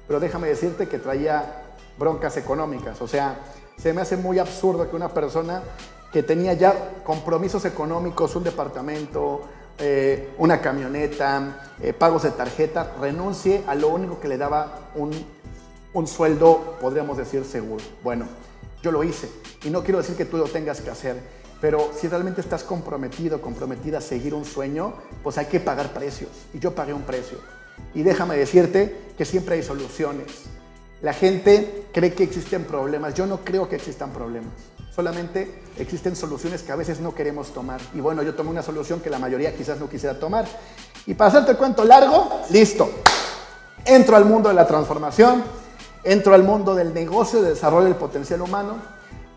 pero 0.07 0.21
déjame 0.21 0.47
decirte 0.47 0.87
que 0.87 1.01
traía 1.01 1.65
broncas 1.99 2.37
económicas, 2.37 3.03
o 3.03 3.09
sea, 3.09 3.41
se 3.77 3.93
me 3.93 4.03
hace 4.03 4.17
muy 4.17 4.39
absurdo 4.39 4.89
que 4.89 4.95
una 4.95 5.09
persona 5.09 5.65
que 6.13 6.23
tenía 6.23 6.53
ya 6.53 7.03
compromisos 7.03 7.65
económicos, 7.65 8.37
un 8.37 8.45
departamento, 8.45 9.41
eh, 9.83 10.33
una 10.39 10.61
camioneta, 10.61 11.73
eh, 11.83 11.93
pagos 11.93 12.23
de 12.23 12.31
tarjeta, 12.31 12.95
renuncie 13.01 13.65
a 13.67 13.75
lo 13.75 13.89
único 13.89 14.21
que 14.21 14.29
le 14.29 14.39
daba 14.39 14.91
un 14.95 15.40
un 15.93 16.07
sueldo, 16.07 16.77
podríamos 16.81 17.17
decir, 17.17 17.45
seguro. 17.45 17.85
Bueno, 18.03 18.27
yo 18.83 18.93
lo 18.93 19.05
hice 19.05 19.29
y 19.65 19.71
no 19.71 19.83
quiero 19.83 19.99
decir 19.99 20.17
que 20.17 20.25
tú 20.25 20.37
lo 20.37 20.45
tengas 20.45 20.81
que 20.81 20.91
hacer, 20.91 21.17
pero 21.61 21.91
si 21.99 22.09
realmente 22.09 22.41
estás 22.41 22.63
comprometido, 22.63 23.41
comprometida 23.41 23.99
a 23.99 24.01
seguir 24.01 24.35
un 24.35 24.45
sueño, 24.45 24.95
pues 25.23 25.37
hay 25.37 25.47
que 25.47 25.61
pagar 25.61 25.93
precios. 25.93 26.31
Y 26.55 26.59
yo 26.59 26.75
pagué 26.75 26.95
un 26.95 27.03
precio. 27.03 27.39
Y 27.95 28.03
déjame 28.03 28.37
decirte 28.37 28.97
que 29.19 29.25
siempre 29.25 29.57
hay 29.57 29.63
soluciones. 29.63 30.45
La 31.03 31.13
gente 31.13 31.87
cree 31.93 32.15
que 32.15 32.25
existen 32.25 32.65
problemas. 32.65 33.15
Yo 33.15 33.27
no 33.27 33.45
creo 33.45 33.69
que 33.69 33.77
existan 33.77 34.11
problemas. 34.11 34.53
Solamente 34.95 35.63
existen 35.79 36.17
soluciones 36.17 36.63
que 36.63 36.73
a 36.73 36.77
veces 36.77 37.01
no 37.01 37.15
queremos 37.15 37.53
tomar. 37.53 37.81
Y 37.95 38.01
bueno, 38.01 38.23
yo 38.23 38.35
tomé 38.35 38.51
una 38.51 38.63
solución 38.63 39.01
que 39.01 39.11
la 39.11 39.19
mayoría 39.19 39.55
quizás 39.55 39.79
no 39.79 39.89
quisiera 39.89 40.19
tomar. 40.19 40.47
Y 41.07 41.15
para 41.15 41.29
hacerte 41.29 41.53
el 41.53 41.57
cuento 41.57 41.85
largo, 41.85 42.43
listo. 42.51 42.91
Entro 43.85 44.17
al 44.17 44.25
mundo 44.25 44.49
de 44.49 44.55
la 44.55 44.67
transformación, 44.67 45.43
Entro 46.03 46.35
al 46.35 46.43
mundo 46.43 46.75
del 46.75 46.95
negocio 46.95 47.43
de 47.43 47.51
desarrollo 47.51 47.85
del 47.85 47.97
potencial 47.97 48.41
humano. 48.41 48.77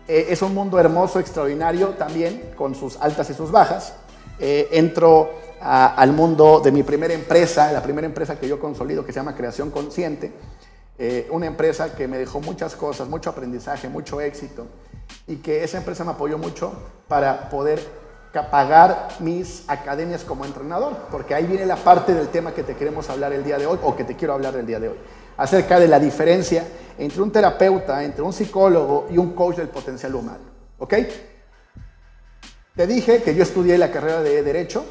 Eh, 0.08 0.26
es 0.30 0.40
un 0.40 0.54
mundo 0.54 0.78
hermoso, 0.78 1.20
extraordinario 1.20 1.90
también, 1.90 2.52
con 2.56 2.74
sus 2.74 2.96
altas 3.00 3.28
y 3.28 3.34
sus 3.34 3.50
bajas. 3.50 3.94
Eh, 4.38 4.68
entro 4.72 5.30
al 5.60 6.12
mundo 6.12 6.60
de 6.60 6.70
mi 6.72 6.82
primera 6.82 7.14
empresa, 7.14 7.72
la 7.72 7.82
primera 7.82 8.06
empresa 8.06 8.38
que 8.38 8.46
yo 8.48 8.58
consolido, 8.58 9.04
que 9.04 9.12
se 9.12 9.20
llama 9.20 9.34
Creación 9.34 9.70
Consciente. 9.70 10.32
Eh, 10.98 11.26
una 11.30 11.46
empresa 11.46 11.94
que 11.94 12.06
me 12.06 12.18
dejó 12.18 12.40
muchas 12.40 12.76
cosas, 12.76 13.08
mucho 13.08 13.30
aprendizaje, 13.30 13.88
mucho 13.88 14.20
éxito. 14.20 14.66
Y 15.26 15.36
que 15.36 15.64
esa 15.64 15.78
empresa 15.78 16.04
me 16.04 16.12
apoyó 16.12 16.38
mucho 16.38 16.72
para 17.08 17.50
poder 17.50 17.80
pagar 18.42 19.08
mis 19.20 19.64
academias 19.68 20.24
como 20.24 20.44
entrenador, 20.44 20.96
porque 21.10 21.34
ahí 21.34 21.46
viene 21.46 21.66
la 21.66 21.76
parte 21.76 22.14
del 22.14 22.28
tema 22.28 22.52
que 22.52 22.62
te 22.62 22.74
queremos 22.74 23.08
hablar 23.10 23.32
el 23.32 23.44
día 23.44 23.58
de 23.58 23.66
hoy, 23.66 23.78
o 23.82 23.94
que 23.94 24.04
te 24.04 24.16
quiero 24.16 24.34
hablar 24.34 24.56
el 24.56 24.66
día 24.66 24.80
de 24.80 24.88
hoy 24.88 24.96
acerca 25.36 25.78
de 25.78 25.88
la 25.88 25.98
diferencia 25.98 26.66
entre 26.98 27.22
un 27.22 27.30
terapeuta, 27.30 28.04
entre 28.04 28.22
un 28.22 28.32
psicólogo 28.32 29.06
y 29.10 29.18
un 29.18 29.32
coach 29.34 29.56
del 29.56 29.68
potencial 29.68 30.14
humano. 30.14 30.44
¿Ok? 30.78 30.94
Te 32.76 32.86
dije 32.86 33.22
que 33.22 33.34
yo 33.34 33.42
estudié 33.42 33.78
la 33.78 33.90
carrera 33.90 34.22
de 34.22 34.42
Derecho, 34.42 34.84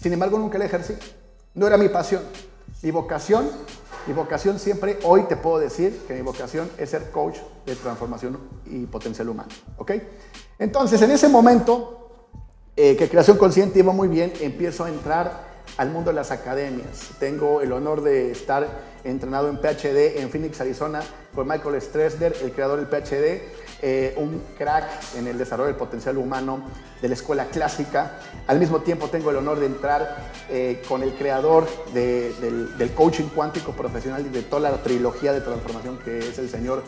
sin 0.00 0.12
embargo 0.12 0.38
nunca 0.38 0.58
la 0.58 0.66
ejercí. 0.66 0.94
No 1.54 1.66
era 1.66 1.76
mi 1.76 1.88
pasión. 1.88 2.22
Mi 2.82 2.90
vocación, 2.90 3.48
mi 4.06 4.12
vocación 4.12 4.58
siempre, 4.58 4.98
hoy 5.04 5.22
te 5.24 5.36
puedo 5.36 5.58
decir 5.58 6.02
que 6.08 6.14
mi 6.14 6.22
vocación 6.22 6.70
es 6.78 6.90
ser 6.90 7.10
coach 7.10 7.38
de 7.64 7.76
transformación 7.76 8.38
y 8.66 8.86
potencial 8.86 9.28
humano. 9.28 9.50
¿Ok? 9.78 9.92
Entonces, 10.58 11.00
en 11.02 11.10
ese 11.12 11.28
momento 11.28 12.01
eh, 12.76 12.96
que 12.96 13.08
Creación 13.08 13.36
Consciente 13.36 13.78
iba 13.78 13.92
muy 13.92 14.08
bien, 14.08 14.32
empiezo 14.40 14.84
a 14.84 14.88
entrar 14.88 15.52
al 15.76 15.90
mundo 15.90 16.10
de 16.10 16.16
las 16.16 16.30
academias. 16.30 17.10
Tengo 17.18 17.60
el 17.60 17.72
honor 17.72 18.02
de 18.02 18.30
estar 18.30 18.66
entrenado 19.04 19.48
en 19.48 19.58
PhD 19.58 20.20
en 20.20 20.30
Phoenix, 20.30 20.60
Arizona, 20.60 21.02
con 21.34 21.48
Michael 21.48 21.80
Stressler, 21.80 22.34
el 22.42 22.52
creador 22.52 22.78
del 22.78 22.88
PhD. 22.88 23.42
eh, 23.84 24.14
un 24.16 24.40
crack 24.56 24.84
en 25.16 25.26
el 25.26 25.36
desarrollo 25.36 25.66
del 25.66 25.76
potencial 25.76 26.16
humano 26.16 26.62
de 27.00 27.08
la 27.08 27.14
escuela 27.14 27.46
clásica. 27.46 28.20
Al 28.46 28.60
mismo 28.60 28.78
tiempo 28.82 29.08
tengo 29.08 29.30
el 29.30 29.36
honor 29.36 29.58
de 29.58 29.66
entrar 29.66 30.18
eh, 30.48 30.80
con 30.86 31.02
el 31.02 31.14
creador 31.14 31.66
del, 31.92 32.78
del, 32.78 32.90
coaching 32.92 33.24
cuántico 33.34 33.72
profesional 33.72 34.24
y 34.24 34.28
de 34.28 34.42
toda 34.42 34.70
la 34.70 34.82
trilogía 34.84 35.32
de 35.32 35.40
transformación 35.40 35.98
que 35.98 36.18
es 36.20 36.38
el 36.38 36.48
señor 36.48 36.84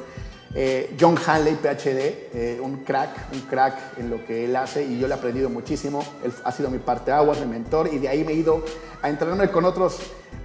eh, 0.55 0.95
John 1.01 1.17
Hanley, 1.27 1.57
PhD, 1.57 2.61
un 2.61 2.85
crack, 2.85 3.33
un 3.33 3.41
crack 3.41 3.99
en 3.99 4.11
lo 4.11 4.25
que 4.25 4.45
él 4.45 4.55
hace 4.57 4.85
y 4.85 4.99
yo 4.99 5.09
le 5.09 5.15
he 5.15 5.17
aprendido 5.19 5.51
muchísimo. 5.51 6.05
Él 6.25 6.33
ha 6.45 6.53
sido 6.53 6.71
mi 6.71 6.79
parte 6.79 7.11
agua, 7.11 7.35
mi 7.41 7.47
mentor 7.47 7.91
y 7.93 7.99
de 7.99 8.09
ahí 8.09 8.25
me 8.25 8.33
he 8.33 8.37
ido 8.37 8.65
a 9.03 9.09
entrenarme 9.09 9.51
con 9.51 9.65
otros 9.65 10.01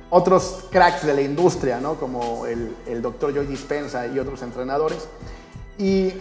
otros 0.10 0.66
cracks 0.72 1.06
de 1.06 1.14
la 1.14 1.22
industria, 1.22 1.80
¿no? 1.80 1.96
como 1.96 2.46
el, 2.46 3.02
doctor 3.02 3.34
Joy 3.34 3.46
Dispensa 3.46 4.08
y 4.08 4.20
otros 4.20 4.42
entrenadores. 4.42 5.08
Y 5.78 6.14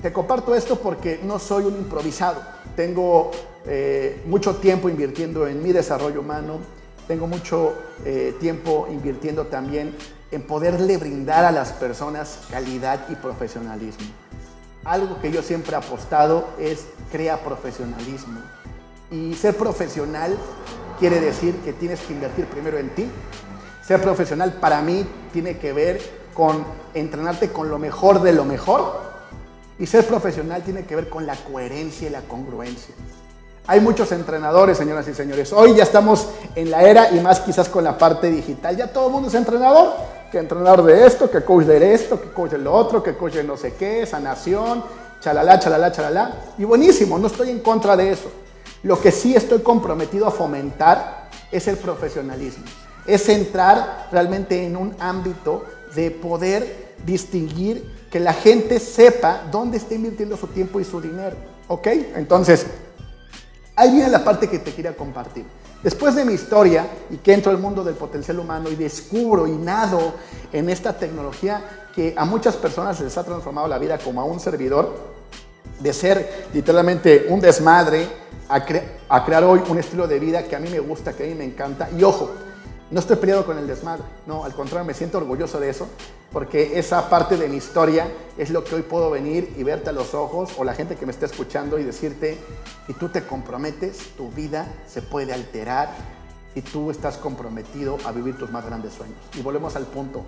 te 0.00 0.12
comparto 0.12 0.54
esto 0.54 0.76
porque 0.76 1.20
no 1.22 1.38
soy 1.38 1.64
un 1.64 1.76
improvisado. 1.76 2.42
Tengo 2.74 3.30
eh, 3.66 4.22
mucho 4.26 4.56
tiempo 4.56 4.88
invirtiendo 4.88 5.46
en 5.46 5.62
mi 5.62 5.72
desarrollo 5.72 6.20
humano, 6.20 6.58
tengo 7.06 7.26
mucho 7.26 7.74
eh, 8.04 8.34
tiempo 8.40 8.86
invirtiendo 8.90 9.46
también 9.46 9.94
en 10.30 10.42
poderle 10.42 10.96
brindar 10.96 11.44
a 11.44 11.52
las 11.52 11.72
personas 11.72 12.38
calidad 12.50 13.00
y 13.08 13.14
profesionalismo. 13.16 14.06
Algo 14.84 15.20
que 15.20 15.30
yo 15.30 15.42
siempre 15.42 15.72
he 15.72 15.76
apostado 15.76 16.48
es 16.58 16.86
crea 17.10 17.42
profesionalismo. 17.42 18.40
Y 19.10 19.34
ser 19.34 19.56
profesional 19.56 20.36
quiere 20.98 21.20
decir 21.20 21.56
que 21.64 21.72
tienes 21.72 22.00
que 22.00 22.12
invertir 22.12 22.46
primero 22.46 22.78
en 22.78 22.90
ti. 22.90 23.10
Ser 23.84 24.00
profesional 24.00 24.54
para 24.54 24.80
mí 24.82 25.04
tiene 25.32 25.58
que 25.58 25.72
ver 25.72 26.00
con 26.32 26.64
entrenarte 26.94 27.50
con 27.50 27.68
lo 27.68 27.78
mejor 27.78 28.22
de 28.22 28.32
lo 28.32 28.44
mejor 28.44 29.10
y 29.78 29.86
ser 29.86 30.06
profesional 30.06 30.62
tiene 30.62 30.84
que 30.84 30.94
ver 30.94 31.08
con 31.08 31.26
la 31.26 31.34
coherencia 31.34 32.06
y 32.06 32.10
la 32.10 32.20
congruencia. 32.20 32.94
Hay 33.66 33.80
muchos 33.80 34.12
entrenadores, 34.12 34.78
señoras 34.78 35.08
y 35.08 35.14
señores. 35.14 35.52
Hoy 35.52 35.74
ya 35.74 35.82
estamos 35.82 36.28
en 36.54 36.70
la 36.70 36.82
era 36.82 37.10
y 37.10 37.20
más 37.20 37.40
quizás 37.40 37.68
con 37.68 37.84
la 37.84 37.96
parte 37.96 38.30
digital. 38.30 38.76
Ya 38.76 38.92
todo 38.92 39.06
el 39.06 39.12
mundo 39.12 39.28
es 39.28 39.34
entrenador. 39.34 39.94
Que 40.30 40.38
entrenador 40.38 40.84
de 40.84 41.06
esto, 41.06 41.30
que 41.30 41.42
coach 41.42 41.64
de 41.64 41.94
esto, 41.94 42.20
que 42.20 42.28
coach 42.28 42.52
de 42.52 42.58
lo 42.58 42.72
otro, 42.72 43.02
que 43.02 43.16
coach 43.16 43.34
de 43.34 43.44
no 43.44 43.56
sé 43.56 43.74
qué, 43.74 44.06
sanación, 44.06 44.84
chalala, 45.20 45.58
chalala, 45.58 45.90
chalala. 45.90 46.34
Y 46.58 46.64
buenísimo, 46.64 47.18
no 47.18 47.26
estoy 47.26 47.50
en 47.50 47.60
contra 47.60 47.96
de 47.96 48.12
eso. 48.12 48.30
Lo 48.82 49.00
que 49.00 49.10
sí 49.10 49.34
estoy 49.34 49.60
comprometido 49.60 50.26
a 50.26 50.30
fomentar 50.30 51.28
es 51.50 51.68
el 51.68 51.76
profesionalismo. 51.76 52.64
Es 53.06 53.28
entrar 53.28 54.08
realmente 54.12 54.64
en 54.64 54.76
un 54.76 54.94
ámbito 55.00 55.64
de 55.94 56.10
poder 56.10 56.94
distinguir 57.04 58.06
que 58.10 58.20
la 58.20 58.32
gente 58.32 58.78
sepa 58.78 59.42
dónde 59.50 59.78
está 59.78 59.94
invirtiendo 59.94 60.36
su 60.36 60.46
tiempo 60.48 60.80
y 60.80 60.84
su 60.84 61.00
dinero. 61.00 61.36
¿Ok? 61.68 61.86
Entonces, 62.16 62.66
ahí 63.76 63.92
viene 63.92 64.08
la 64.08 64.24
parte 64.24 64.48
que 64.48 64.58
te 64.58 64.72
quería 64.72 64.96
compartir. 64.96 65.44
Después 65.82 66.14
de 66.14 66.26
mi 66.26 66.34
historia 66.34 66.86
y 67.08 67.16
que 67.16 67.32
entro 67.32 67.50
al 67.50 67.58
mundo 67.58 67.82
del 67.82 67.94
potencial 67.94 68.38
humano 68.38 68.68
y 68.68 68.76
descubro 68.76 69.46
y 69.46 69.52
nado 69.52 70.12
en 70.52 70.68
esta 70.68 70.92
tecnología 70.96 71.88
que 71.94 72.14
a 72.16 72.24
muchas 72.26 72.56
personas 72.56 73.00
les 73.00 73.16
ha 73.16 73.24
transformado 73.24 73.66
la 73.66 73.78
vida 73.78 73.98
como 73.98 74.20
a 74.20 74.24
un 74.24 74.40
servidor, 74.40 74.94
de 75.78 75.92
ser 75.94 76.48
literalmente 76.52 77.26
un 77.30 77.40
desmadre, 77.40 78.06
a, 78.48 78.62
a 79.08 79.24
crear 79.24 79.44
hoy 79.44 79.62
un 79.68 79.78
estilo 79.78 80.06
de 80.06 80.18
vida 80.18 80.42
que 80.42 80.54
a 80.54 80.58
mí 80.58 80.68
me 80.68 80.80
gusta, 80.80 81.14
que 81.14 81.24
a 81.24 81.26
mí 81.26 81.34
me 81.34 81.44
encanta. 81.44 81.88
Y 81.96 82.02
ojo, 82.04 82.30
no 82.90 82.98
estoy 82.98 83.16
peleado 83.16 83.46
con 83.46 83.56
el 83.56 83.66
desmadre, 83.66 84.02
no, 84.26 84.44
al 84.44 84.52
contrario, 84.52 84.84
me 84.84 84.94
siento 84.94 85.18
orgulloso 85.18 85.60
de 85.60 85.70
eso, 85.70 85.86
porque 86.32 86.78
esa 86.78 87.08
parte 87.08 87.36
de 87.36 87.48
mi 87.48 87.56
historia 87.56 88.08
es 88.36 88.50
lo 88.50 88.64
que 88.64 88.74
hoy 88.74 88.82
puedo 88.82 89.10
venir 89.10 89.54
y 89.56 89.62
verte 89.62 89.90
a 89.90 89.92
los 89.92 90.14
ojos 90.14 90.50
o 90.58 90.64
la 90.64 90.74
gente 90.74 90.96
que 90.96 91.06
me 91.06 91.12
está 91.12 91.26
escuchando 91.26 91.78
y 91.78 91.84
decirte, 91.84 92.38
si 92.86 92.94
tú 92.94 93.08
te 93.08 93.24
comprometes, 93.24 94.10
tu 94.16 94.30
vida 94.30 94.66
se 94.88 95.02
puede 95.02 95.32
alterar 95.32 95.90
si 96.54 96.62
tú 96.62 96.90
estás 96.90 97.16
comprometido 97.16 97.96
a 98.04 98.10
vivir 98.10 98.36
tus 98.36 98.50
más 98.50 98.66
grandes 98.66 98.94
sueños. 98.94 99.18
Y 99.38 99.42
volvemos 99.42 99.76
al 99.76 99.86
punto, 99.86 100.24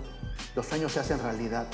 los 0.55 0.65
sueños 0.65 0.93
se 0.93 1.01
hacen 1.01 1.19
realidad, 1.19 1.67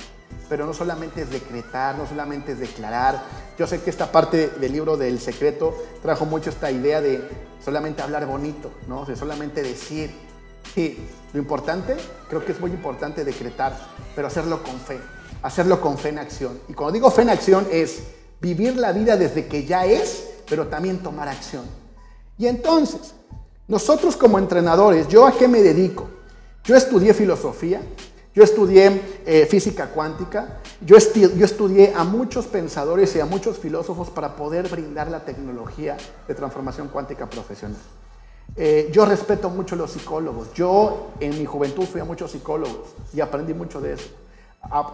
pero 0.47 0.65
no 0.65 0.73
solamente 0.73 1.21
es 1.21 1.29
decretar, 1.29 1.97
no 1.97 2.07
solamente 2.07 2.53
es 2.53 2.59
declarar. 2.59 3.21
Yo 3.59 3.67
sé 3.67 3.81
que 3.81 3.91
esta 3.91 4.11
parte 4.11 4.47
del 4.47 4.71
libro 4.71 4.97
del 4.97 5.19
secreto 5.19 5.75
trajo 6.01 6.25
mucho 6.25 6.49
esta 6.49 6.71
idea 6.71 6.99
de 6.99 7.21
solamente 7.63 8.01
hablar 8.01 8.25
bonito, 8.25 8.71
¿no? 8.87 9.05
de 9.05 9.15
solamente 9.15 9.61
decir, 9.61 10.28
Sí, 10.73 10.97
lo 11.33 11.39
importante, 11.39 11.95
creo 12.27 12.43
que 12.43 12.51
es 12.51 12.59
muy 12.59 12.71
importante 12.71 13.23
decretar, 13.23 13.77
pero 14.15 14.27
hacerlo 14.27 14.63
con 14.63 14.79
fe, 14.79 14.99
hacerlo 15.41 15.81
con 15.81 15.97
fe 15.97 16.09
en 16.09 16.19
acción. 16.19 16.59
Y 16.67 16.73
cuando 16.73 16.93
digo 16.93 17.11
fe 17.11 17.23
en 17.23 17.29
acción 17.29 17.67
es 17.71 18.03
vivir 18.41 18.77
la 18.77 18.91
vida 18.91 19.17
desde 19.17 19.47
que 19.47 19.65
ya 19.65 19.85
es, 19.85 20.29
pero 20.47 20.67
también 20.67 20.99
tomar 20.99 21.27
acción. 21.27 21.65
Y 22.37 22.47
entonces, 22.47 23.13
nosotros 23.67 24.15
como 24.15 24.39
entrenadores, 24.39 25.07
¿yo 25.07 25.27
a 25.27 25.31
qué 25.31 25.47
me 25.47 25.61
dedico? 25.61 26.09
Yo 26.63 26.75
estudié 26.75 27.13
filosofía, 27.13 27.81
yo 28.33 28.43
estudié 28.43 29.01
eh, 29.25 29.45
física 29.49 29.87
cuántica, 29.87 30.59
yo, 30.81 30.97
yo 30.97 31.45
estudié 31.45 31.93
a 31.95 32.03
muchos 32.03 32.47
pensadores 32.47 33.15
y 33.15 33.19
a 33.19 33.25
muchos 33.25 33.57
filósofos 33.57 34.09
para 34.09 34.35
poder 34.35 34.69
brindar 34.69 35.09
la 35.09 35.25
tecnología 35.25 35.97
de 36.27 36.35
transformación 36.35 36.87
cuántica 36.87 37.29
profesional. 37.29 37.81
Eh, 38.55 38.89
yo 38.91 39.05
respeto 39.05 39.49
mucho 39.49 39.75
a 39.75 39.77
los 39.77 39.91
psicólogos. 39.91 40.53
Yo 40.53 41.11
en 41.19 41.37
mi 41.37 41.45
juventud 41.45 41.85
fui 41.85 42.01
a 42.01 42.05
muchos 42.05 42.31
psicólogos 42.31 42.89
y 43.13 43.21
aprendí 43.21 43.53
mucho 43.53 43.79
de 43.79 43.93
eso. 43.93 44.09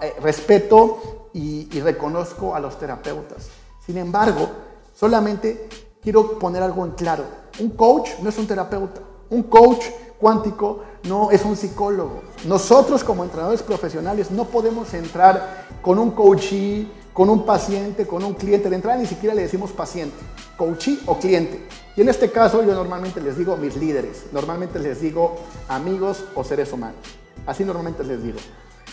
Eh, 0.01 0.13
respeto 0.21 1.29
y, 1.33 1.69
y 1.75 1.81
reconozco 1.81 2.55
a 2.55 2.59
los 2.59 2.77
terapeutas. 2.77 3.50
Sin 3.85 3.97
embargo, 3.97 4.47
solamente 4.93 5.67
quiero 6.01 6.38
poner 6.38 6.62
algo 6.62 6.85
en 6.85 6.91
claro. 6.91 7.24
Un 7.59 7.71
coach 7.71 8.12
no 8.21 8.29
es 8.29 8.38
un 8.38 8.47
terapeuta. 8.47 9.01
Un 9.29 9.43
coach 9.43 9.85
cuántico 10.19 10.81
no 11.03 11.31
es 11.31 11.43
un 11.45 11.55
psicólogo. 11.55 12.21
Nosotros 12.45 13.03
como 13.03 13.24
entrenadores 13.24 13.63
profesionales 13.63 14.31
no 14.31 14.45
podemos 14.45 14.93
entrar 14.93 15.65
con 15.81 16.00
un 16.00 16.12
coachee, 16.12 16.88
con 17.15 17.29
un 17.29 17.45
paciente, 17.45 18.05
con 18.05 18.25
un 18.25 18.34
cliente. 18.34 18.69
De 18.69 18.75
entrada 18.75 19.00
ni 19.00 19.07
siquiera 19.07 19.34
le 19.34 19.43
decimos 19.43 19.72
paciente, 19.72 20.17
coachee 20.57 21.00
o 21.05 21.17
cliente. 21.17 21.65
Y 21.95 22.01
en 22.01 22.10
este 22.10 22.29
caso 22.29 22.62
yo 22.62 22.75
normalmente 22.75 23.22
les 23.22 23.38
digo 23.38 23.55
mis 23.55 23.77
líderes, 23.77 24.25
normalmente 24.34 24.79
les 24.79 25.00
digo 25.00 25.38
amigos 25.69 26.25
o 26.36 26.43
seres 26.43 26.74
humanos. 26.74 27.00
Así 27.48 27.63
normalmente 27.63 28.03
les 28.03 28.22
digo. 28.22 28.38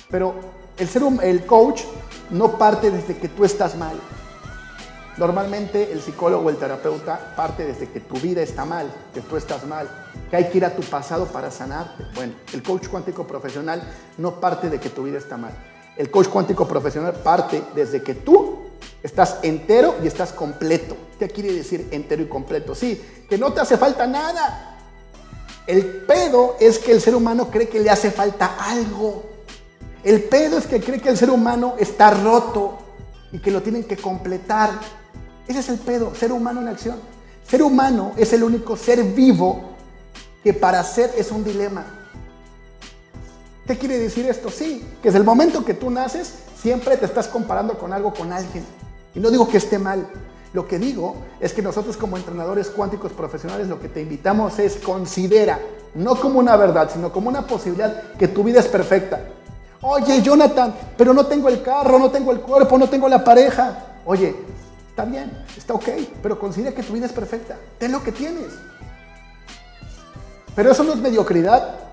Pero 0.08 0.34
el, 0.78 0.88
ser, 0.88 1.02
el 1.24 1.44
coach 1.46 1.82
no 2.30 2.56
parte 2.58 2.92
desde 2.92 3.16
que 3.16 3.28
tú 3.28 3.44
estás 3.44 3.76
mal. 3.76 3.98
Normalmente 5.16 5.92
el 5.92 6.00
psicólogo 6.00 6.46
o 6.46 6.50
el 6.50 6.58
terapeuta 6.58 7.34
parte 7.34 7.66
desde 7.66 7.88
que 7.88 7.98
tu 7.98 8.14
vida 8.20 8.40
está 8.40 8.64
mal, 8.64 8.86
que 9.12 9.20
tú 9.20 9.36
estás 9.36 9.66
mal, 9.66 9.88
que 10.30 10.36
hay 10.36 10.48
que 10.48 10.58
ir 10.58 10.64
a 10.64 10.76
tu 10.76 10.82
pasado 10.82 11.26
para 11.26 11.50
sanarte. 11.50 12.04
Bueno, 12.14 12.34
el 12.52 12.62
coach 12.62 12.86
cuántico 12.86 13.26
profesional 13.26 13.82
no 14.16 14.38
parte 14.38 14.70
de 14.70 14.78
que 14.78 14.90
tu 14.90 15.02
vida 15.02 15.18
está 15.18 15.36
mal. 15.36 15.71
El 15.96 16.10
coach 16.10 16.28
cuántico 16.28 16.66
profesional 16.66 17.14
parte 17.14 17.62
desde 17.74 18.02
que 18.02 18.14
tú 18.14 18.58
estás 19.02 19.38
entero 19.42 19.96
y 20.02 20.06
estás 20.06 20.32
completo. 20.32 20.96
¿Qué 21.18 21.28
quiere 21.28 21.52
decir 21.52 21.88
entero 21.90 22.22
y 22.22 22.28
completo? 22.28 22.74
Sí, 22.74 23.00
que 23.28 23.38
no 23.38 23.52
te 23.52 23.60
hace 23.60 23.76
falta 23.76 24.06
nada. 24.06 24.78
El 25.66 25.84
pedo 26.06 26.56
es 26.58 26.78
que 26.78 26.92
el 26.92 27.00
ser 27.00 27.14
humano 27.14 27.50
cree 27.50 27.68
que 27.68 27.80
le 27.80 27.90
hace 27.90 28.10
falta 28.10 28.56
algo. 28.58 29.24
El 30.02 30.24
pedo 30.24 30.58
es 30.58 30.66
que 30.66 30.80
cree 30.80 31.00
que 31.00 31.08
el 31.08 31.16
ser 31.16 31.30
humano 31.30 31.76
está 31.78 32.10
roto 32.10 32.78
y 33.30 33.38
que 33.38 33.50
lo 33.50 33.62
tienen 33.62 33.84
que 33.84 33.96
completar. 33.96 34.70
Ese 35.46 35.60
es 35.60 35.68
el 35.68 35.78
pedo, 35.78 36.14
ser 36.14 36.32
humano 36.32 36.60
en 36.60 36.68
acción. 36.68 36.96
Ser 37.48 37.62
humano 37.62 38.12
es 38.16 38.32
el 38.32 38.42
único 38.42 38.76
ser 38.76 39.02
vivo 39.04 39.72
que 40.42 40.52
para 40.52 40.82
ser 40.82 41.12
es 41.16 41.30
un 41.30 41.44
dilema. 41.44 42.01
¿Qué 43.66 43.78
quiere 43.78 43.98
decir 43.98 44.26
esto? 44.26 44.50
Sí, 44.50 44.84
que 45.00 45.08
desde 45.08 45.18
el 45.18 45.24
momento 45.24 45.64
que 45.64 45.74
tú 45.74 45.90
naces, 45.90 46.34
siempre 46.60 46.96
te 46.96 47.06
estás 47.06 47.28
comparando 47.28 47.78
con 47.78 47.92
algo, 47.92 48.12
con 48.12 48.32
alguien. 48.32 48.64
Y 49.14 49.20
no 49.20 49.30
digo 49.30 49.48
que 49.48 49.58
esté 49.58 49.78
mal. 49.78 50.06
Lo 50.52 50.66
que 50.66 50.78
digo 50.78 51.16
es 51.40 51.52
que 51.52 51.62
nosotros 51.62 51.96
como 51.96 52.16
entrenadores 52.16 52.68
cuánticos 52.68 53.12
profesionales 53.12 53.68
lo 53.68 53.80
que 53.80 53.88
te 53.88 54.02
invitamos 54.02 54.58
es 54.58 54.76
considera, 54.76 55.58
no 55.94 56.16
como 56.16 56.40
una 56.40 56.56
verdad, 56.56 56.90
sino 56.92 57.10
como 57.10 57.30
una 57.30 57.46
posibilidad 57.46 58.12
que 58.18 58.28
tu 58.28 58.44
vida 58.44 58.60
es 58.60 58.68
perfecta. 58.68 59.20
Oye, 59.80 60.20
Jonathan, 60.20 60.74
pero 60.96 61.14
no 61.14 61.26
tengo 61.26 61.48
el 61.48 61.62
carro, 61.62 61.98
no 61.98 62.10
tengo 62.10 62.32
el 62.32 62.40
cuerpo, 62.40 62.76
no 62.76 62.88
tengo 62.88 63.08
la 63.08 63.24
pareja. 63.24 63.96
Oye, 64.04 64.34
está 64.88 65.04
bien, 65.04 65.32
está 65.56 65.72
ok, 65.72 65.88
pero 66.22 66.38
considera 66.38 66.74
que 66.74 66.82
tu 66.82 66.92
vida 66.92 67.06
es 67.06 67.12
perfecta. 67.12 67.56
Ten 67.78 67.92
lo 67.92 68.02
que 68.02 68.12
tienes. 68.12 68.52
Pero 70.54 70.70
eso 70.70 70.84
no 70.84 70.92
es 70.92 70.98
mediocridad. 70.98 71.91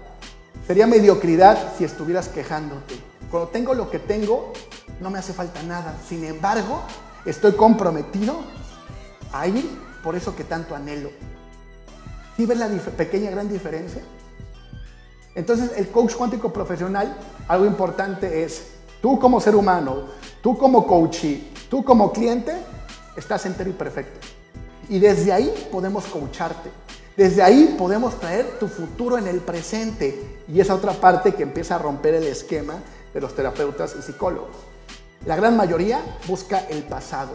Sería 0.70 0.86
mediocridad 0.86 1.74
si 1.76 1.84
estuvieras 1.84 2.28
quejándote. 2.28 2.94
Cuando 3.32 3.50
tengo 3.50 3.74
lo 3.74 3.90
que 3.90 3.98
tengo, 3.98 4.54
no 5.02 5.10
me 5.10 5.18
hace 5.18 5.34
falta 5.34 5.64
nada. 5.64 5.98
Sin 6.08 6.24
embargo, 6.24 6.84
Estoy 7.26 7.54
comprometido 7.54 8.36
a 9.34 9.48
ir 9.48 9.68
por 10.04 10.16
eso 10.16 10.36
que 10.36 10.44
tanto 10.44 10.76
anhelo. 10.76 11.10
¿Sí 12.38 12.46
ves 12.46 12.60
la 12.60 12.68
pequeña 12.68 13.32
gran 13.32 13.50
diferencia? 13.50 14.04
Entonces, 15.34 15.72
el 15.76 15.90
coach 15.90 16.14
cuántico 16.14 16.54
profesional, 16.54 17.18
algo 17.48 17.66
importante 17.66 18.44
es, 18.44 18.74
tú 19.02 19.20
como 19.20 19.42
ser 19.42 19.56
humano, 19.56 20.06
tú 20.44 20.56
como 20.56 20.86
coachee, 20.86 21.52
Tú 21.68 21.84
como 21.84 22.12
cliente 22.12 22.56
estás 23.16 23.46
entero 23.48 23.72
y 23.72 23.74
perfecto. 23.74 24.28
Y 24.88 25.00
desde 25.00 25.34
ahí 25.34 25.68
podemos 25.72 26.06
coacharte. 26.06 26.70
Desde 27.20 27.44
ahí 27.44 27.76
podemos 27.78 28.18
traer 28.18 28.60
tu 28.60 28.70
futuro 28.70 29.18
en 29.18 29.28
el 29.28 29.42
presente. 29.42 30.40
Y 30.48 30.62
esa 30.62 30.74
otra 30.74 30.94
parte 30.94 31.34
que 31.34 31.44
empieza 31.44 31.76
a 31.76 31.78
romper 31.78 32.14
el 32.14 32.24
esquema 32.24 32.76
de 33.14 33.20
los 33.20 33.36
terapeutas 33.36 33.94
y 34.00 34.02
psicólogos. 34.02 34.56
La 35.26 35.36
gran 35.36 35.58
mayoría 35.58 36.00
busca 36.30 36.60
el 36.70 36.82
pasado. 36.84 37.32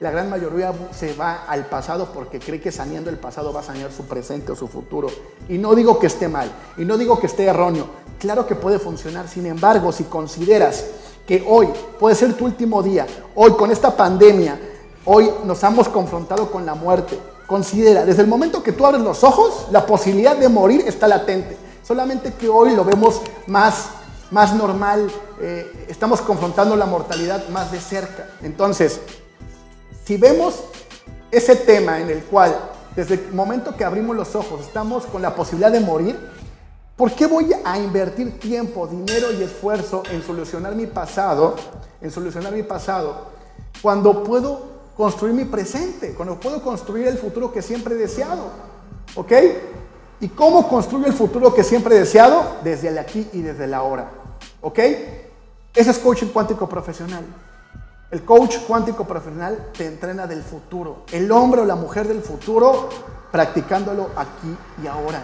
La 0.00 0.10
gran 0.10 0.28
mayoría 0.28 0.72
se 0.90 1.14
va 1.14 1.44
al 1.46 1.66
pasado 1.66 2.10
porque 2.12 2.40
cree 2.40 2.60
que 2.60 2.72
saneando 2.72 3.10
el 3.10 3.16
pasado 3.16 3.52
va 3.52 3.60
a 3.60 3.62
sanear 3.62 3.92
su 3.92 4.06
presente 4.06 4.50
o 4.50 4.56
su 4.56 4.66
futuro. 4.66 5.06
Y 5.48 5.56
no 5.56 5.76
digo 5.76 6.00
que 6.00 6.08
esté 6.08 6.26
mal, 6.26 6.50
y 6.76 6.84
no 6.84 6.98
digo 6.98 7.20
que 7.20 7.28
esté 7.28 7.44
erróneo. 7.44 7.86
Claro 8.18 8.44
que 8.44 8.56
puede 8.56 8.80
funcionar. 8.80 9.28
Sin 9.28 9.46
embargo, 9.46 9.92
si 9.92 10.02
consideras 10.02 10.84
que 11.28 11.44
hoy 11.46 11.68
puede 12.00 12.16
ser 12.16 12.34
tu 12.34 12.44
último 12.44 12.82
día, 12.82 13.06
hoy 13.36 13.52
con 13.52 13.70
esta 13.70 13.96
pandemia, 13.96 14.58
hoy 15.04 15.30
nos 15.44 15.62
hemos 15.62 15.88
confrontado 15.88 16.50
con 16.50 16.66
la 16.66 16.74
muerte, 16.74 17.16
considera, 17.48 18.04
desde 18.04 18.20
el 18.22 18.28
momento 18.28 18.62
que 18.62 18.72
tú 18.72 18.84
abres 18.84 19.00
los 19.00 19.24
ojos, 19.24 19.68
la 19.72 19.86
posibilidad 19.86 20.36
de 20.36 20.50
morir 20.50 20.84
está 20.86 21.08
latente. 21.08 21.56
Solamente 21.82 22.34
que 22.34 22.46
hoy 22.46 22.76
lo 22.76 22.84
vemos 22.84 23.22
más, 23.46 23.86
más 24.30 24.54
normal, 24.54 25.10
eh, 25.40 25.86
estamos 25.88 26.20
confrontando 26.20 26.76
la 26.76 26.84
mortalidad 26.84 27.48
más 27.48 27.72
de 27.72 27.80
cerca. 27.80 28.28
Entonces, 28.42 29.00
si 30.04 30.18
vemos 30.18 30.56
ese 31.30 31.56
tema 31.56 31.98
en 32.00 32.10
el 32.10 32.22
cual 32.24 32.54
desde 32.94 33.14
el 33.14 33.32
momento 33.32 33.74
que 33.74 33.84
abrimos 33.84 34.14
los 34.14 34.34
ojos 34.34 34.60
estamos 34.60 35.06
con 35.06 35.22
la 35.22 35.34
posibilidad 35.34 35.72
de 35.72 35.80
morir, 35.80 36.18
¿por 36.96 37.12
qué 37.12 37.26
voy 37.26 37.50
a 37.64 37.78
invertir 37.78 38.38
tiempo, 38.38 38.86
dinero 38.86 39.32
y 39.32 39.42
esfuerzo 39.42 40.02
en 40.12 40.22
solucionar 40.22 40.74
mi 40.74 40.86
pasado, 40.86 41.56
en 42.02 42.10
solucionar 42.10 42.52
mi 42.52 42.62
pasado, 42.62 43.28
cuando 43.80 44.22
puedo 44.22 44.77
construir 44.98 45.32
mi 45.32 45.44
presente, 45.44 46.12
cuando 46.12 46.40
puedo 46.40 46.60
construir 46.60 47.06
el 47.06 47.18
futuro 47.18 47.52
que 47.52 47.62
siempre 47.62 47.94
he 47.94 47.98
deseado? 47.98 48.50
¿Ok? 49.14 49.32
¿Y 50.20 50.28
cómo 50.30 50.68
construyo 50.68 51.06
el 51.06 51.12
futuro 51.12 51.54
que 51.54 51.62
siempre 51.62 51.94
he 51.94 52.00
deseado? 52.00 52.56
Desde 52.64 52.88
el 52.88 52.98
aquí 52.98 53.28
y 53.32 53.42
desde 53.42 53.64
el 53.64 53.74
ahora. 53.74 54.10
¿Ok? 54.60 54.78
Ese 55.72 55.90
es 55.92 55.98
coaching 56.00 56.26
cuántico 56.26 56.68
profesional. 56.68 57.24
El 58.10 58.24
coach 58.24 58.56
cuántico 58.66 59.04
profesional 59.04 59.68
te 59.76 59.86
entrena 59.86 60.26
del 60.26 60.42
futuro. 60.42 61.04
El 61.12 61.30
hombre 61.30 61.60
o 61.60 61.64
la 61.64 61.76
mujer 61.76 62.08
del 62.08 62.20
futuro 62.20 62.88
practicándolo 63.30 64.08
aquí 64.16 64.52
y 64.82 64.88
ahora. 64.88 65.22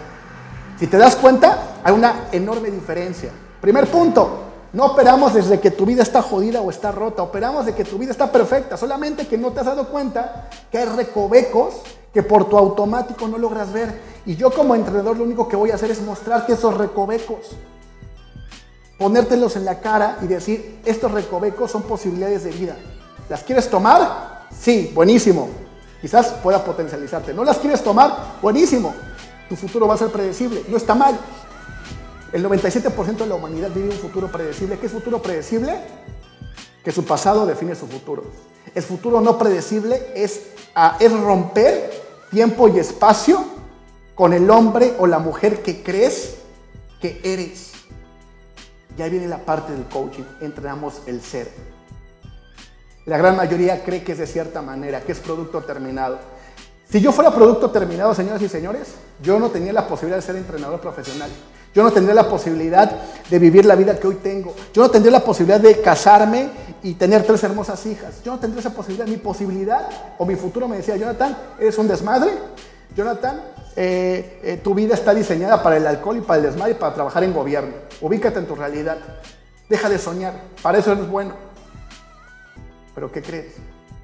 Si 0.79 0.87
te 0.87 0.97
das 0.97 1.17
cuenta, 1.17 1.81
hay 1.83 1.93
una 1.93 2.29
enorme 2.31 2.71
diferencia. 2.71 3.29
Primer 3.59 3.91
punto, 3.91 4.44
no 4.75 4.87
operamos 4.87 5.33
desde 5.33 5.61
que 5.61 5.71
tu 5.71 5.85
vida 5.85 6.03
está 6.03 6.21
jodida 6.21 6.59
o 6.59 6.69
está 6.69 6.91
rota, 6.91 7.23
operamos 7.23 7.65
de 7.65 7.73
que 7.73 7.85
tu 7.85 7.97
vida 7.97 8.11
está 8.11 8.29
perfecta, 8.29 8.75
solamente 8.75 9.25
que 9.25 9.37
no 9.37 9.53
te 9.53 9.61
has 9.61 9.65
dado 9.65 9.87
cuenta 9.87 10.49
que 10.69 10.77
hay 10.77 10.85
recovecos 10.85 11.75
que 12.13 12.21
por 12.21 12.49
tu 12.49 12.57
automático 12.57 13.25
no 13.29 13.37
logras 13.37 13.71
ver. 13.71 14.01
Y 14.25 14.35
yo 14.35 14.51
como 14.51 14.75
entrenador 14.75 15.15
lo 15.17 15.23
único 15.23 15.47
que 15.47 15.55
voy 15.55 15.71
a 15.71 15.75
hacer 15.75 15.91
es 15.91 16.01
mostrarte 16.01 16.51
esos 16.53 16.75
recovecos 16.75 17.55
ponértelos 18.97 19.55
en 19.55 19.63
la 19.63 19.79
cara 19.79 20.17
y 20.21 20.27
decir, 20.27 20.81
estos 20.83 21.09
recovecos 21.11 21.71
son 21.71 21.83
posibilidades 21.83 22.43
de 22.43 22.51
vida. 22.51 22.75
¿Las 23.29 23.43
quieres 23.43 23.69
tomar? 23.69 24.45
Sí, 24.57 24.91
buenísimo. 24.93 25.49
Quizás 26.01 26.27
pueda 26.43 26.63
potencializarte. 26.63 27.33
¿No 27.33 27.45
las 27.45 27.59
quieres 27.59 27.81
tomar? 27.81 28.35
Buenísimo. 28.41 28.93
Tu 29.47 29.55
futuro 29.55 29.87
va 29.87 29.95
a 29.95 29.97
ser 29.97 30.09
predecible. 30.09 30.63
No 30.67 30.77
está 30.77 30.95
mal. 30.95 31.17
El 32.35 32.43
97% 32.43 33.15
de 33.15 33.27
la 33.27 33.35
humanidad 33.35 33.71
vive 33.73 33.87
un 33.87 33.97
futuro 33.97 34.29
predecible. 34.29 34.77
¿Qué 34.77 34.87
es 34.87 34.91
futuro 34.91 35.21
predecible? 35.21 35.73
Que 36.83 36.91
su 36.91 37.05
pasado 37.05 37.45
define 37.45 37.75
su 37.75 37.87
futuro. 37.87 38.25
El 38.75 38.83
futuro 38.83 39.21
no 39.21 39.37
predecible 39.37 40.11
es, 40.13 40.47
romper 41.23 41.93
tiempo 42.31 42.67
y 42.67 42.77
espacio 42.79 43.41
con 44.15 44.33
el 44.33 44.49
hombre 44.49 44.95
o 44.99 45.07
la 45.07 45.17
mujer 45.17 45.63
que 45.63 45.81
crees 45.81 46.39
que 46.99 47.21
eres. 47.23 47.71
Ya 48.97 49.07
viene 49.07 49.29
la 49.29 49.45
parte 49.45 49.71
del 49.71 49.85
coaching, 49.85 50.25
entrenamos 50.41 51.03
el 51.05 51.21
ser. 51.21 51.49
La 53.05 53.17
gran 53.17 53.37
mayoría 53.37 53.81
cree 53.85 54.03
que 54.03 54.11
es 54.11 54.17
de 54.17 54.27
cierta 54.27 54.61
manera, 54.61 54.99
que 54.99 55.13
es 55.13 55.19
producto 55.21 55.61
terminado. 55.63 56.19
Si 56.89 56.99
yo 56.99 57.13
fuera 57.13 57.33
producto 57.33 57.71
terminado, 57.71 58.13
señoras 58.13 58.41
y 58.41 58.49
señores, 58.49 58.89
yo 59.23 59.39
no 59.39 59.51
tenía 59.51 59.71
la 59.71 59.87
posibilidad 59.87 60.17
de 60.17 60.21
ser 60.21 60.35
entrenador 60.35 60.81
profesional. 60.81 61.31
Yo 61.75 61.83
no 61.83 61.91
tendría 61.91 62.15
la 62.15 62.29
posibilidad 62.29 62.89
de 63.29 63.37
vivir 63.37 63.65
la 63.65 63.75
vida 63.75 63.99
que 63.99 64.07
hoy 64.07 64.15
tengo. 64.15 64.55
Yo 64.73 64.81
no 64.81 64.89
tendría 64.89 65.11
la 65.11 65.25
posibilidad 65.25 65.59
de 65.59 65.81
casarme 65.81 66.49
y 66.81 66.93
tener 66.93 67.23
tres 67.23 67.43
hermosas 67.43 67.85
hijas. 67.85 68.23
Yo 68.23 68.31
no 68.31 68.39
tendría 68.39 68.61
esa 68.61 68.73
posibilidad. 68.73 69.05
Mi 69.05 69.17
posibilidad 69.17 69.89
o 70.17 70.25
mi 70.25 70.37
futuro 70.37 70.69
me 70.69 70.77
decía, 70.77 70.95
Jonathan, 70.95 71.37
eres 71.59 71.77
un 71.77 71.89
desmadre. 71.89 72.31
Jonathan, 72.95 73.41
eh, 73.75 74.39
eh, 74.41 74.61
tu 74.63 74.73
vida 74.73 74.93
está 74.93 75.13
diseñada 75.13 75.61
para 75.61 75.75
el 75.75 75.85
alcohol 75.85 76.15
y 76.15 76.21
para 76.21 76.37
el 76.37 76.45
desmadre 76.45 76.71
y 76.71 76.75
para 76.75 76.93
trabajar 76.93 77.25
en 77.25 77.33
gobierno. 77.33 77.73
Ubícate 77.99 78.39
en 78.39 78.47
tu 78.47 78.55
realidad. 78.55 78.97
Deja 79.67 79.89
de 79.89 79.99
soñar. 79.99 80.33
Para 80.61 80.77
eso 80.77 80.93
eres 80.93 81.09
bueno. 81.09 81.33
Pero 82.93 83.11
¿qué 83.11 83.21
crees? 83.21 83.55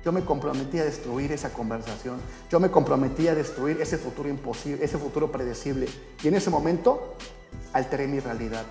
Yo 0.04 0.12
me 0.12 0.26
comprometí 0.26 0.78
a 0.78 0.84
destruir 0.84 1.32
esa 1.32 1.54
conversación. 1.54 2.18
Yo 2.50 2.60
me 2.60 2.70
comprometí 2.70 3.30
a 3.30 3.36
destruir 3.36 3.80
ese 3.80 3.98
futuro 3.98 4.28
imposible, 4.28 4.84
ese 4.84 4.98
futuro 4.98 5.32
predecible. 5.32 5.88
Y 6.22 6.28
en 6.28 6.36
ese 6.36 6.50
momento 6.50 7.16
alteré 7.74 8.08
mi 8.08 8.20
realidad. 8.20 8.66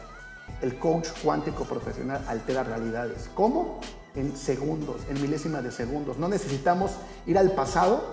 El 0.63 0.79
coach 0.79 1.09
cuántico 1.23 1.65
profesional 1.65 2.25
altera 2.29 2.63
realidades. 2.63 3.31
¿Cómo? 3.35 3.81
En 4.15 4.37
segundos, 4.37 5.03
en 5.09 5.21
milésimas 5.21 5.63
de 5.63 5.71
segundos. 5.71 6.19
No 6.19 6.29
necesitamos 6.29 6.93
ir 7.27 7.39
al 7.39 7.53
pasado 7.53 8.13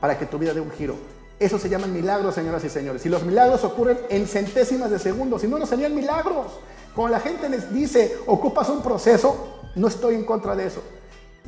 para 0.00 0.18
que 0.18 0.26
tu 0.26 0.38
vida 0.38 0.54
dé 0.54 0.60
un 0.60 0.70
giro. 0.70 0.96
Eso 1.38 1.58
se 1.58 1.70
llaman 1.70 1.92
milagros, 1.92 2.34
señoras 2.34 2.62
y 2.64 2.68
señores. 2.68 3.04
Y 3.06 3.08
los 3.08 3.24
milagros 3.24 3.64
ocurren 3.64 3.98
en 4.10 4.26
centésimas 4.26 4.90
de 4.90 4.98
segundos, 4.98 5.40
si 5.40 5.48
no, 5.48 5.58
no 5.58 5.66
serían 5.66 5.94
milagros. 5.94 6.52
Cuando 6.94 7.16
la 7.16 7.20
gente 7.20 7.48
les 7.48 7.72
dice, 7.72 8.18
ocupas 8.26 8.68
un 8.68 8.82
proceso, 8.82 9.62
no 9.74 9.88
estoy 9.88 10.16
en 10.16 10.24
contra 10.24 10.54
de 10.54 10.66
eso. 10.66 10.82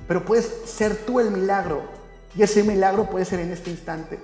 Pero 0.08 0.24
puedes 0.24 0.50
ser 0.64 0.96
tú 1.04 1.20
el 1.20 1.30
milagro. 1.30 1.82
Y 2.34 2.42
ese 2.42 2.62
milagro 2.62 3.10
puede 3.10 3.26
ser 3.26 3.40
en 3.40 3.52
este 3.52 3.70
instante. 3.70 4.18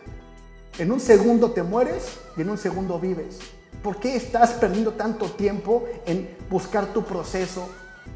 En 0.78 0.90
un 0.90 1.00
segundo 1.00 1.50
te 1.50 1.62
mueres 1.62 2.18
y 2.36 2.40
en 2.40 2.50
un 2.50 2.56
segundo 2.56 2.98
vives. 2.98 3.38
¿Por 3.82 3.96
qué 3.96 4.16
estás 4.16 4.50
perdiendo 4.50 4.92
tanto 4.92 5.26
tiempo 5.26 5.84
en 6.06 6.36
buscar 6.50 6.86
tu 6.92 7.04
proceso, 7.04 7.68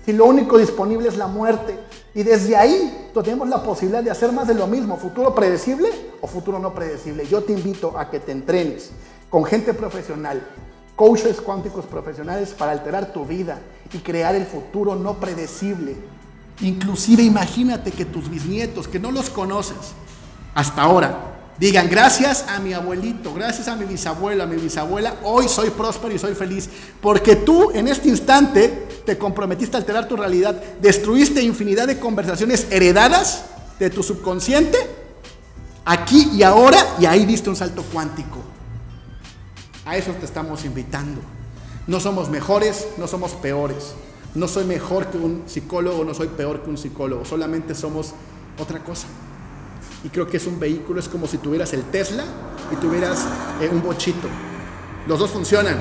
si 0.04 0.12
lo 0.12 0.26
único 0.26 0.58
disponible 0.58 1.08
es 1.08 1.16
la 1.16 1.26
muerte. 1.26 1.78
Y 2.14 2.22
desde 2.22 2.56
ahí 2.56 3.10
tenemos 3.22 3.48
la 3.48 3.62
posibilidad 3.62 4.02
de 4.02 4.10
hacer 4.10 4.32
más 4.32 4.48
de 4.48 4.54
lo 4.54 4.66
mismo, 4.66 4.96
futuro 4.96 5.34
predecible 5.34 5.88
o 6.20 6.26
futuro 6.26 6.58
no 6.58 6.74
predecible. 6.74 7.26
Yo 7.26 7.42
te 7.42 7.52
invito 7.52 7.96
a 7.96 8.10
que 8.10 8.20
te 8.20 8.32
entrenes 8.32 8.90
con 9.30 9.44
gente 9.44 9.72
profesional, 9.72 10.42
coaches 10.96 11.40
cuánticos 11.40 11.86
profesionales 11.86 12.50
para 12.50 12.72
alterar 12.72 13.12
tu 13.12 13.24
vida 13.24 13.60
y 13.92 13.98
crear 13.98 14.34
el 14.34 14.46
futuro 14.46 14.94
no 14.94 15.14
predecible. 15.14 15.96
Inclusive 16.60 17.22
imagínate 17.22 17.92
que 17.92 18.04
tus 18.04 18.28
bisnietos, 18.28 18.88
que 18.88 18.98
no 18.98 19.10
los 19.10 19.30
conoces 19.30 19.94
hasta 20.54 20.82
ahora, 20.82 21.31
Digan, 21.62 21.88
gracias 21.88 22.44
a 22.48 22.58
mi 22.58 22.72
abuelito, 22.72 23.32
gracias 23.32 23.68
a 23.68 23.76
mi 23.76 23.84
bisabuela, 23.84 24.42
a 24.42 24.46
mi 24.48 24.56
bisabuela, 24.56 25.14
hoy 25.22 25.46
soy 25.46 25.70
próspero 25.70 26.12
y 26.12 26.18
soy 26.18 26.34
feliz. 26.34 26.68
Porque 27.00 27.36
tú 27.36 27.70
en 27.72 27.86
este 27.86 28.08
instante 28.08 28.88
te 29.06 29.16
comprometiste 29.16 29.76
a 29.76 29.78
alterar 29.78 30.08
tu 30.08 30.16
realidad, 30.16 30.60
destruiste 30.80 31.40
infinidad 31.40 31.86
de 31.86 32.00
conversaciones 32.00 32.66
heredadas 32.72 33.44
de 33.78 33.90
tu 33.90 34.02
subconsciente, 34.02 34.76
aquí 35.84 36.30
y 36.32 36.42
ahora, 36.42 36.84
y 36.98 37.06
ahí 37.06 37.24
diste 37.26 37.48
un 37.48 37.54
salto 37.54 37.84
cuántico. 37.92 38.38
A 39.84 39.96
eso 39.96 40.10
te 40.18 40.24
estamos 40.24 40.64
invitando. 40.64 41.20
No 41.86 42.00
somos 42.00 42.28
mejores, 42.28 42.88
no 42.98 43.06
somos 43.06 43.34
peores. 43.34 43.94
No 44.34 44.48
soy 44.48 44.64
mejor 44.64 45.12
que 45.12 45.18
un 45.18 45.44
psicólogo, 45.46 46.04
no 46.04 46.12
soy 46.12 46.26
peor 46.26 46.64
que 46.64 46.70
un 46.70 46.76
psicólogo, 46.76 47.24
solamente 47.24 47.76
somos 47.76 48.14
otra 48.58 48.82
cosa 48.82 49.06
y 50.04 50.08
creo 50.08 50.26
que 50.26 50.36
es 50.36 50.46
un 50.46 50.58
vehículo, 50.58 51.00
es 51.00 51.08
como 51.08 51.26
si 51.26 51.38
tuvieras 51.38 51.72
el 51.72 51.84
Tesla 51.84 52.24
y 52.72 52.76
tuvieras 52.76 53.26
eh, 53.60 53.68
un 53.70 53.82
bochito. 53.82 54.28
Los 55.06 55.18
dos 55.18 55.30
funcionan. 55.30 55.76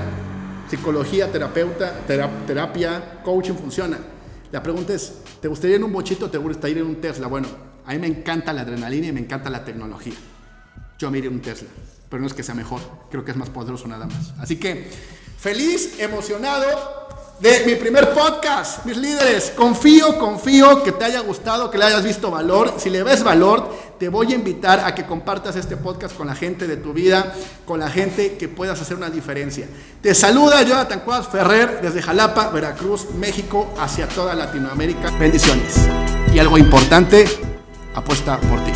Psicología, 0.69 1.29
terapeuta, 1.31 1.99
terapia, 2.05 3.21
coaching 3.23 3.55
funciona. 3.55 3.97
La 4.51 4.63
pregunta 4.63 4.93
es, 4.93 5.13
¿te 5.41 5.47
gustaría 5.47 5.75
ir 5.75 5.81
en 5.81 5.85
un 5.85 5.91
bochito 5.91 6.25
o 6.25 6.29
te 6.29 6.37
gustaría 6.37 6.77
ir 6.77 6.81
en 6.83 6.87
un 6.87 7.01
Tesla? 7.01 7.27
Bueno, 7.27 7.47
a 7.85 7.91
mí 7.91 7.99
me 7.99 8.07
encanta 8.07 8.53
la 8.53 8.61
adrenalina 8.61 9.07
y 9.07 9.11
me 9.11 9.19
encanta 9.19 9.49
la 9.49 9.65
tecnología. 9.65 10.13
Yo 10.97 11.11
me 11.11 11.17
iré 11.17 11.27
en 11.27 11.35
un 11.35 11.41
Tesla, 11.41 11.67
pero 12.09 12.21
no 12.21 12.27
es 12.27 12.33
que 12.33 12.43
sea 12.43 12.55
mejor, 12.55 12.79
creo 13.09 13.25
que 13.25 13.31
es 13.31 13.37
más 13.37 13.49
poderoso 13.49 13.87
nada 13.87 14.05
más. 14.05 14.33
Así 14.39 14.57
que, 14.57 14.89
feliz, 15.37 15.99
emocionado 15.99 17.01
de 17.41 17.63
mi 17.65 17.75
primer 17.75 18.13
podcast, 18.13 18.85
mis 18.85 18.97
líderes. 18.97 19.51
Confío, 19.55 20.19
confío 20.19 20.83
que 20.83 20.91
te 20.91 21.05
haya 21.05 21.21
gustado, 21.21 21.71
que 21.71 21.77
le 21.77 21.85
hayas 21.85 22.03
visto 22.03 22.29
valor. 22.29 22.75
Si 22.77 22.89
le 22.91 23.01
ves 23.01 23.23
valor, 23.23 23.73
te 24.01 24.09
voy 24.09 24.31
a 24.31 24.35
invitar 24.35 24.79
a 24.79 24.95
que 24.95 25.05
compartas 25.05 25.55
este 25.55 25.77
podcast 25.77 26.17
con 26.17 26.25
la 26.25 26.33
gente 26.33 26.65
de 26.65 26.75
tu 26.75 26.91
vida, 26.91 27.35
con 27.67 27.79
la 27.79 27.87
gente 27.87 28.35
que 28.35 28.47
puedas 28.49 28.81
hacer 28.81 28.97
una 28.97 29.11
diferencia. 29.11 29.67
Te 30.01 30.15
saluda 30.15 30.63
Jonathan 30.63 31.01
Cuadras 31.01 31.27
Ferrer 31.27 31.81
desde 31.83 32.01
Jalapa, 32.01 32.49
Veracruz, 32.49 33.11
México, 33.19 33.71
hacia 33.79 34.07
toda 34.07 34.33
Latinoamérica. 34.33 35.11
Bendiciones. 35.19 35.75
Y 36.33 36.39
algo 36.39 36.57
importante, 36.57 37.25
apuesta 37.93 38.39
por 38.39 38.63
ti. 38.63 38.71